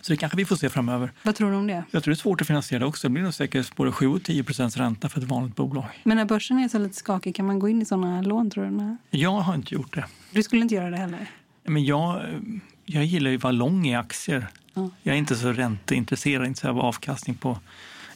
[0.00, 1.12] Så det kanske vi får se framöver.
[1.22, 1.84] Vad tror du om det?
[1.90, 3.08] Jag tror det är svårt att finansiera det också.
[3.08, 5.84] Det blir nog säkert både 7 och 10 procents ränta för ett vanligt bolag.
[6.02, 8.64] Men när börsen är så lite skakig, kan man gå in i sådana lån tror
[9.10, 9.18] du?
[9.18, 10.04] Jag har inte gjort det.
[10.30, 11.26] Du skulle inte göra det heller?
[11.64, 12.22] Men jag,
[12.84, 14.46] jag gillar ju att vara lång i aktier.
[14.74, 14.90] Ja.
[15.02, 17.58] Jag är inte så ränteintresserad, inte så av avkastning på,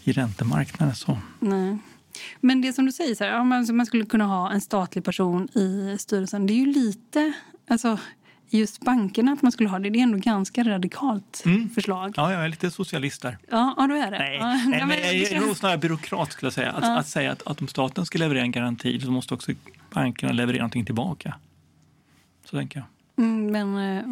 [0.04, 0.94] i räntemarknaden.
[0.94, 1.18] Så.
[1.40, 1.78] Nej.
[2.40, 5.48] Men det som du säger, så här, ja, man skulle kunna ha en statlig person
[5.48, 6.46] i styrelsen.
[6.46, 7.32] Det är ju lite...
[7.68, 7.98] Alltså,
[8.48, 11.70] just bankerna att man skulle ha det, det är ändå ganska radikalt mm.
[11.70, 12.14] förslag.
[12.16, 13.38] Ja, jag är lite socialist där.
[13.50, 14.18] Ja, ja du är det.
[14.18, 16.72] Nej, ja, nej men, jag är nog snarare byråkrat skulle jag säga.
[16.72, 16.98] Att, ja.
[16.98, 19.52] att säga att, att om staten ska leverera en garanti så måste också
[19.90, 21.34] bankerna leverera någonting tillbaka.
[22.44, 22.86] Så tänker jag.
[23.16, 24.04] Mm, men, eh,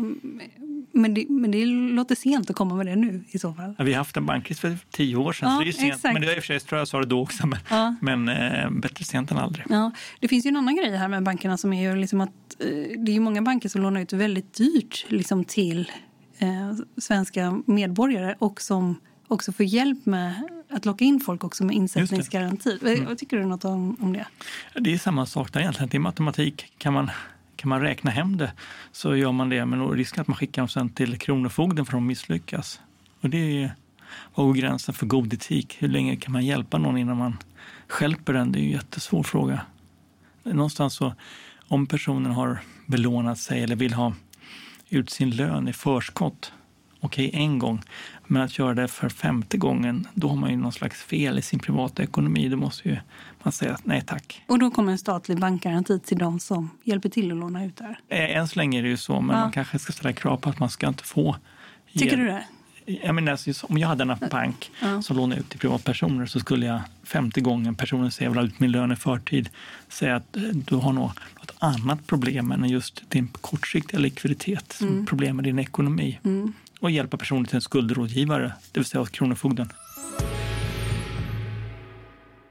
[0.92, 3.74] men, det, men det låter sent att komma med det nu i så fall.
[3.78, 5.94] Ja, vi har haft en bankkris för tio år sedan, ja, så det är sent.
[5.94, 6.12] Exakt.
[6.12, 7.94] Men det var i och för sig, tror jag sa det då också, men, ja.
[8.00, 9.66] men eh, bättre sent än aldrig.
[9.68, 9.90] Ja.
[10.20, 12.66] Det finns ju en annan grej här med bankerna som är ju liksom att eh,
[12.98, 15.90] det är ju många banker som lånar ut väldigt dyrt liksom, till
[16.38, 18.96] eh, svenska medborgare och som
[19.28, 20.34] också får hjälp med
[20.70, 22.78] att locka in folk också med insättningsgaranti.
[22.82, 23.04] Mm.
[23.04, 24.26] Vad tycker du något om, om det?
[24.80, 25.90] Det är samma sak där egentligen.
[25.92, 26.72] Är matematik.
[26.78, 27.10] Kan man
[27.62, 28.52] kan man räkna hem det
[28.92, 29.64] så gör man det.
[29.64, 32.80] Men risken att man skickar dem sen till Kronofogden för att de misslyckas.
[33.20, 33.74] Och det är,
[34.34, 35.76] vad går gränsen för god etik?
[35.78, 37.36] Hur länge kan man hjälpa någon innan man
[37.88, 38.52] skälper den?
[38.52, 39.60] Det är en jättesvår fråga.
[40.42, 41.14] Någonstans så,
[41.68, 44.14] om personen har belånat sig eller vill ha
[44.88, 46.52] ut sin lön i förskott
[47.02, 47.82] okej okay, en gång.
[48.26, 51.42] Men att göra det för femte gången, då har man ju någon slags fel i
[51.42, 52.48] sin privata ekonomi.
[52.48, 52.96] Då måste ju
[53.42, 54.42] man säga nej tack.
[54.46, 57.98] Och då kommer en statlig bankgaranti till de som hjälper till att låna ut där?
[58.08, 59.42] Eh, än så länge är det ju så, men ja.
[59.42, 61.36] man kanske ska ställa krav på att man ska inte få
[61.92, 62.44] Tycker du det?
[62.84, 65.02] Jag menar, om jag hade en bank ja.
[65.02, 68.60] som lånade ut till privatpersoner så skulle jag 50 gånger personen säger vill ha ut
[68.60, 69.48] min lön i förtid
[69.88, 71.20] säga att eh, du har något
[71.58, 75.06] annat problem än just din kortsiktiga likviditet som mm.
[75.06, 76.18] problem med din ekonomi.
[76.24, 76.52] Mm.
[76.82, 79.68] Och hjälpa personen till en skuldrådgivare, det vill säga Kronofogden.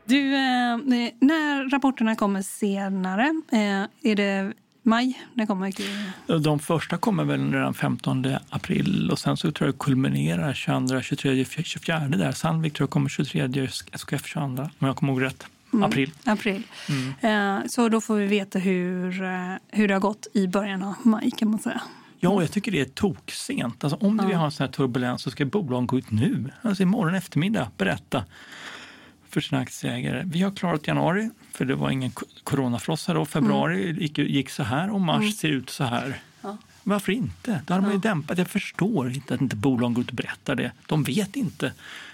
[0.05, 0.77] Du, eh,
[1.19, 4.53] när rapporterna kommer senare, eh, är det
[4.83, 5.21] maj?
[5.33, 9.79] När kommer De första kommer väl redan 15 april och sen så tror jag det
[9.79, 12.31] kulminerar 22, 23, 24 där.
[12.31, 15.45] Sandvik tror jag kommer 23, SKF 22 om jag kommer ihåg rätt.
[15.73, 15.83] Mm.
[15.83, 16.11] April.
[16.23, 16.63] april.
[16.89, 17.59] Mm.
[17.59, 20.95] Eh, så då får vi veta hur, eh, hur det har gått i början av
[21.03, 21.81] maj kan man säga.
[22.23, 23.83] Ja, jag tycker det är toksent.
[23.83, 24.27] Alltså, om ja.
[24.27, 26.49] vi har en sån här turbulens så ska bolagen gå ut nu.
[26.61, 28.23] Alltså imorgon eftermiddag berätta
[29.29, 30.23] för sina aktieägare.
[30.25, 32.11] Vi har klarat januari, för det var ingen
[32.43, 33.25] coronafrossa då.
[33.25, 34.01] Februari mm.
[34.01, 35.31] gick, gick, så här och mars mm.
[35.31, 36.19] ser ut så här.
[36.41, 36.57] Ja.
[36.83, 37.61] Varför inte?
[37.67, 38.37] Då har man ju dämpat.
[38.37, 40.71] Jag förstår inte att inte bolagen går ut och berättar det.
[40.85, 41.73] De vet inte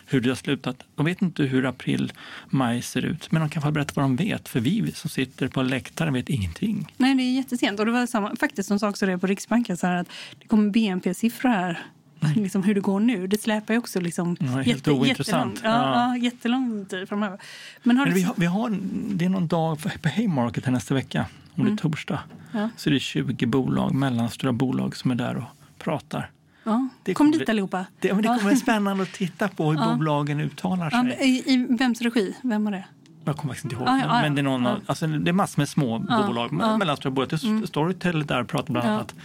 [0.10, 0.84] hur det har slutat.
[0.96, 2.14] De vet inte hur april,
[2.50, 3.32] maj ser ut.
[3.32, 4.50] Men de kan få berätta vad de vet.
[4.50, 6.94] För vi som sitter på läktaren vet ingenting.
[6.98, 7.80] Nej, det är jättesent.
[7.80, 9.78] Och det var samma, faktiskt som sa också det på Riksbanken.
[9.78, 10.08] Så att
[10.40, 11.86] det kommer BNP-siffror här
[12.20, 12.44] Mm.
[12.44, 13.28] liksom hur det går nu.
[13.28, 15.56] Det släpar ju också liksom ja, helt jätte, ointressant.
[15.56, 16.18] Jättelång, ja, ja.
[16.18, 17.40] jättelång tid framöver.
[17.84, 20.94] Men, har Men vi, har, vi har, det är någon dag på Haymarket här nästa
[20.94, 21.46] vecka, om mm.
[21.56, 21.78] det är mm.
[21.78, 22.20] torsdag.
[22.52, 22.70] Ja.
[22.78, 25.44] Så det är 20 bolag, mellanstora bolag som är där och
[25.78, 26.30] pratar.
[26.68, 26.88] Ja.
[27.04, 27.86] Det Kom dit allihopa.
[28.00, 31.30] Det, men det kommer bli spännande att titta på hur bolagen uttalar sig.
[31.30, 32.36] I, I vems regi?
[32.42, 32.86] Vem var det?
[33.28, 33.88] Jag kommer faktiskt inte ihåg.
[33.88, 34.78] Ah, ja, men det är, någon, ja.
[34.86, 36.78] alltså, det är massor med små ah, bolag, ah.
[36.78, 37.34] mellanstora bolag.
[37.44, 37.68] Mm.
[37.68, 39.16] Storytel där pratar bland annat.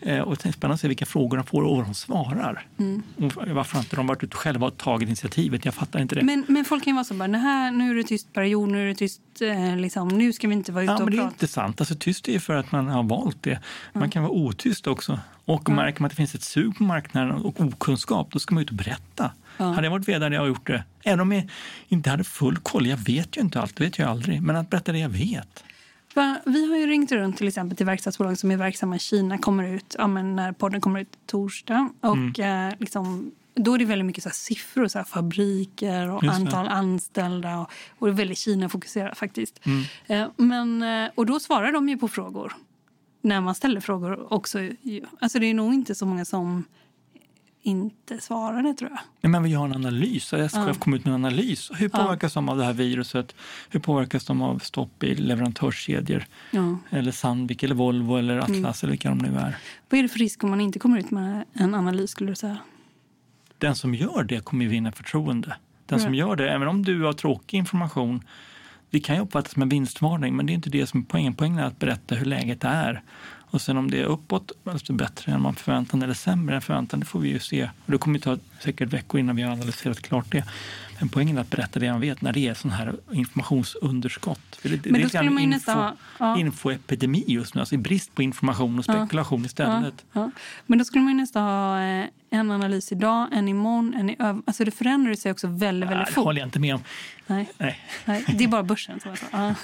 [0.00, 2.66] Eh, och det är spännande att se vilka frågor de får och vad de svarar.
[2.78, 3.02] Mm.
[3.16, 5.64] Och varför har inte de varit ute själva och tagit initiativet?
[5.64, 6.22] Jag fattar inte det.
[6.22, 8.82] Men, men folk kan ju vara så bara, här, nu är det tyst period, nu
[8.84, 11.22] är det tyst, eh, liksom, nu ska vi inte vara ute ja, och men prata.
[11.22, 11.80] Det är inte sant.
[11.80, 13.58] Alltså, tyst är ju för att man har valt det.
[13.92, 15.18] Man kan vara otyst också.
[15.50, 18.62] Och märker man att det finns ett sug på marknaden och okunskap, då ska man
[18.62, 19.32] ut och berätta.
[19.56, 19.64] Ja.
[19.64, 20.84] Hade jag varit vd hade jag gjort det.
[21.02, 21.48] Även om jag
[21.88, 22.86] inte hade full koll.
[22.86, 24.42] Jag vet ju inte allt, det vet jag aldrig.
[24.42, 25.64] Men att berätta det jag vet.
[26.44, 29.38] Vi har ju ringt runt till exempel till verkstadsbolag som är verksamma i Kina.
[29.38, 31.88] kommer ut, ja, när podden kommer ut torsdag.
[32.00, 32.68] Och mm.
[32.68, 37.58] eh, liksom, då är det väldigt mycket så siffror, så fabriker och antal anställda.
[37.58, 39.60] Och, och det är väldigt Kina-fokuserat faktiskt.
[39.66, 39.84] Mm.
[40.06, 42.52] Eh, men, eh, och då svarar de ju på frågor.
[43.20, 44.58] När man ställer frågor också.
[45.20, 46.64] Alltså det är nog inte så många som
[47.62, 49.00] inte svarade tror jag.
[49.20, 50.32] Ja, men vi har en analys.
[50.32, 50.74] SKF ja.
[50.74, 51.70] kom ut med en analys.
[51.74, 52.40] Hur påverkas ja.
[52.40, 53.34] de av det här viruset?
[53.68, 56.24] Hur påverkas de av stopp i leverantörskedjor?
[56.50, 56.78] Ja.
[56.90, 58.44] Eller Sandvik, eller Volvo, eller mm.
[58.44, 58.88] Atlas mm.
[58.88, 59.56] eller vilka de nu är.
[59.88, 62.36] Vad är det för risk om man inte kommer ut med en analys skulle du
[62.36, 62.58] säga?
[63.58, 65.56] Den som gör det kommer vinna förtroende.
[65.86, 68.24] Den som gör det, även om du har tråkig information,
[68.90, 71.34] det kan ju uppfattas som en vinstvarning, men det är inte det som är poängen.
[71.34, 73.02] Poängen är att berätta hur läget är
[73.50, 77.00] och sen om det är uppåt, alltså bättre än man förväntar eller sämre än förväntan,
[77.00, 77.70] det får vi ju se.
[77.86, 80.44] Och det kommer ju ta säkert veckor innan vi har analyserat klart det.
[81.00, 84.56] Men poängen är att berätta det man vet när det är sån här informationsunderskott.
[84.56, 86.38] För det, Men då det är man info, nästan, ja.
[86.38, 89.46] infoepidemi just nu, alltså brist på information och spekulation ja.
[89.46, 90.04] istället.
[90.12, 90.30] Ja.
[90.66, 94.42] Men då skulle man nästan ha eh, en analys idag, en imorgon, en i över...
[94.46, 96.14] Alltså det förändrar sig också väldigt, väldigt fort.
[96.14, 96.82] Det håller jag inte med om.
[97.26, 97.50] Nej.
[97.58, 97.80] Nej.
[98.04, 98.24] Nej.
[98.38, 99.00] Det är bara börsen.
[99.00, 99.54] Så ja.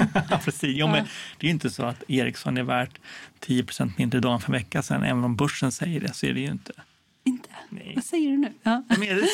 [0.45, 0.77] Precis.
[0.77, 1.07] Jo, men
[1.39, 2.99] det är inte så att Ericsson är värt
[3.47, 5.03] 10% mindre idag än för en vecka sedan.
[5.03, 6.73] Även om börsen säger det så är det ju inte.
[7.69, 7.93] Nej.
[7.95, 8.53] Vad säger du nu?
[8.63, 8.83] Ja.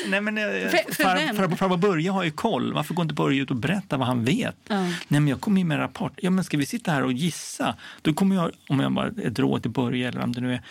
[0.09, 2.73] Nej, men, eh, för, för, för Börje har ju koll.
[2.73, 4.57] Varför går inte Börje ut och berättar vad han vet?
[4.69, 4.81] Ja.
[4.83, 6.13] Nej, men jag kommer ju med en rapport.
[6.17, 7.77] Ja, men ska vi sitta här och gissa?
[8.03, 10.63] Då kommer jag, om jag bara ett råd till Börje eller om det nu är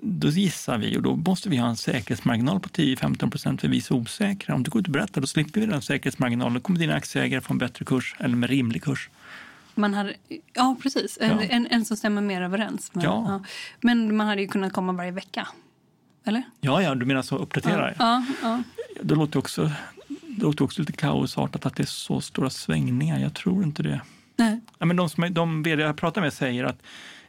[0.00, 3.76] då gissar vi och då måste vi ha en säkerhetsmarginal på 10-15 procent för vi
[3.76, 4.54] är så osäkra.
[4.54, 6.54] Om du går ut och berättar då slipper vi den säkerhetsmarginalen.
[6.54, 9.10] Då kommer dina aktieägare få en bättre kurs eller med rimlig kurs.
[9.74, 10.14] Man hade,
[10.52, 11.18] ja, precis.
[11.20, 11.42] En, ja.
[11.42, 12.94] en, en som stämmer mer överens.
[12.94, 13.24] Med, ja.
[13.28, 13.44] ja.
[13.80, 15.48] Men man hade ju kunnat komma varje vecka.
[16.24, 16.42] Eller?
[16.60, 17.94] Ja, ja du menar så uppdatera?
[17.98, 18.24] Ja.
[18.42, 18.62] Ja,
[19.02, 19.70] Det, låter också,
[20.08, 23.18] det låter också lite kaosartat att det är så stora svängningar.
[23.18, 24.00] Jag tror inte det.
[24.36, 24.60] Nej.
[24.78, 26.82] Ja, men de, som, de vd jag pratar med säger att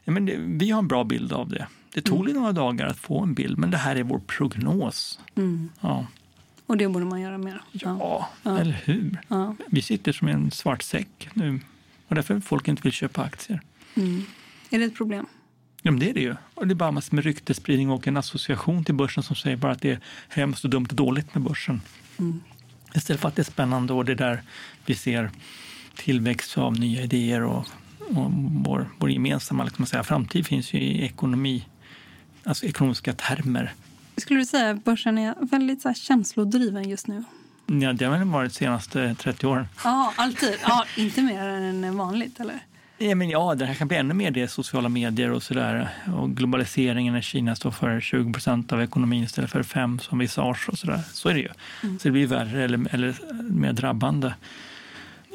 [0.04, 1.66] ja, men det, vi har en bra bild av det.
[1.94, 2.32] Det tog mm.
[2.32, 5.20] några dagar att få en bild, men det här är vår prognos.
[5.34, 5.68] Mm.
[5.80, 6.06] Ja.
[6.66, 7.62] Och det borde man göra mer.
[7.72, 8.58] Ja, ja.
[8.58, 9.20] eller hur?
[9.28, 9.54] Ja.
[9.66, 11.60] Vi sitter som en svart säck nu
[12.08, 13.60] och därför folk inte vill köpa aktier.
[13.94, 14.22] Mm.
[14.70, 15.26] Är det ett problem?
[15.86, 16.34] Ja, men det är det ju.
[16.54, 19.72] Och det är bara massor med ryktesspridning och en association till börsen som säger bara
[19.72, 21.80] att det är hemskt och dumt och dåligt med börsen.
[22.18, 22.40] Mm.
[22.94, 24.42] Istället för att det är spännande och det är där
[24.86, 25.30] vi ser
[25.96, 27.66] tillväxt av nya idéer och,
[27.98, 28.30] och
[28.64, 31.66] vår, vår gemensamma liksom säga, framtid finns ju i ekonomi,
[32.44, 33.74] alltså ekonomiska termer.
[34.16, 37.24] Skulle du säga att börsen är väldigt så här känslodriven just nu?
[37.66, 39.66] Ja, det har väl varit de senaste 30 åren.
[39.84, 40.58] Ja, alltid.
[40.62, 42.60] Ja, inte mer än vanligt, eller?
[42.98, 45.88] Ja, men ja, det här kan bli ännu mer det, sociala medier och sådär.
[46.16, 50.68] Och globaliseringen när Kina står för 20 procent av ekonomin istället för 5 som Visage
[50.68, 51.00] och sådär.
[51.12, 51.48] Så är det ju.
[51.82, 51.98] Mm.
[51.98, 53.14] Så det blir värre eller, eller
[53.50, 54.32] mer drabbande.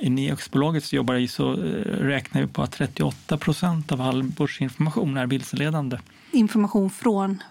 [0.02, 5.18] I Neox-bolaget så jobbar så eh, räknar vi på att 38 procent av all börsinformation
[5.18, 5.98] är vilseledande.
[6.32, 7.44] Information från?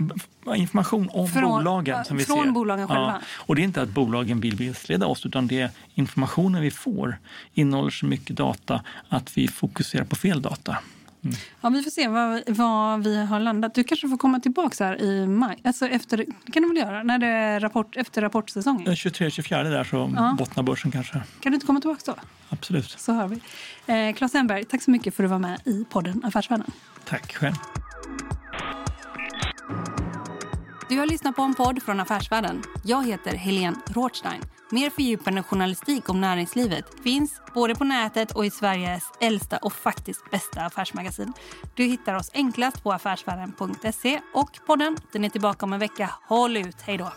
[0.56, 2.50] Information om från, bolagen som vi från ser.
[2.50, 3.20] bolagen själva?
[3.20, 3.20] Ja.
[3.46, 7.18] Och det är inte att bolagen vill vilseleda oss utan det är informationen vi får
[7.54, 10.76] innehåller så mycket data att vi fokuserar på fel data.
[11.24, 11.36] Mm.
[11.60, 13.74] Ja, vi får se vad, vad, vi har landat.
[13.74, 15.58] Du kanske får komma tillbaka här i maj.
[15.64, 17.02] Alltså efter, kan du väl göra?
[17.02, 18.86] När det är rapport, efter rapportsäsongen?
[18.86, 20.34] 23-24 där så ja.
[20.38, 21.12] bottnar börsen kanske.
[21.12, 22.14] Kan du inte komma tillbaka då?
[22.48, 22.90] Absolut.
[22.90, 23.40] Så hör vi.
[23.86, 26.70] Eh, Claes Enberg, tack så mycket för att du var med i podden Affärsvärlden.
[27.04, 27.54] Tack själv.
[30.90, 32.62] Du har lyssnat på en podd från Affärsvärlden.
[32.84, 34.42] Jag heter Helene Rothstein.
[34.70, 40.30] Mer fördjupande journalistik om näringslivet finns både på nätet och i Sveriges äldsta och faktiskt
[40.30, 41.32] bästa affärsmagasin.
[41.74, 46.10] Du hittar oss enklast på affärsvärlden.se och podden den är tillbaka om en vecka.
[46.28, 47.12] Håll ut, hej då!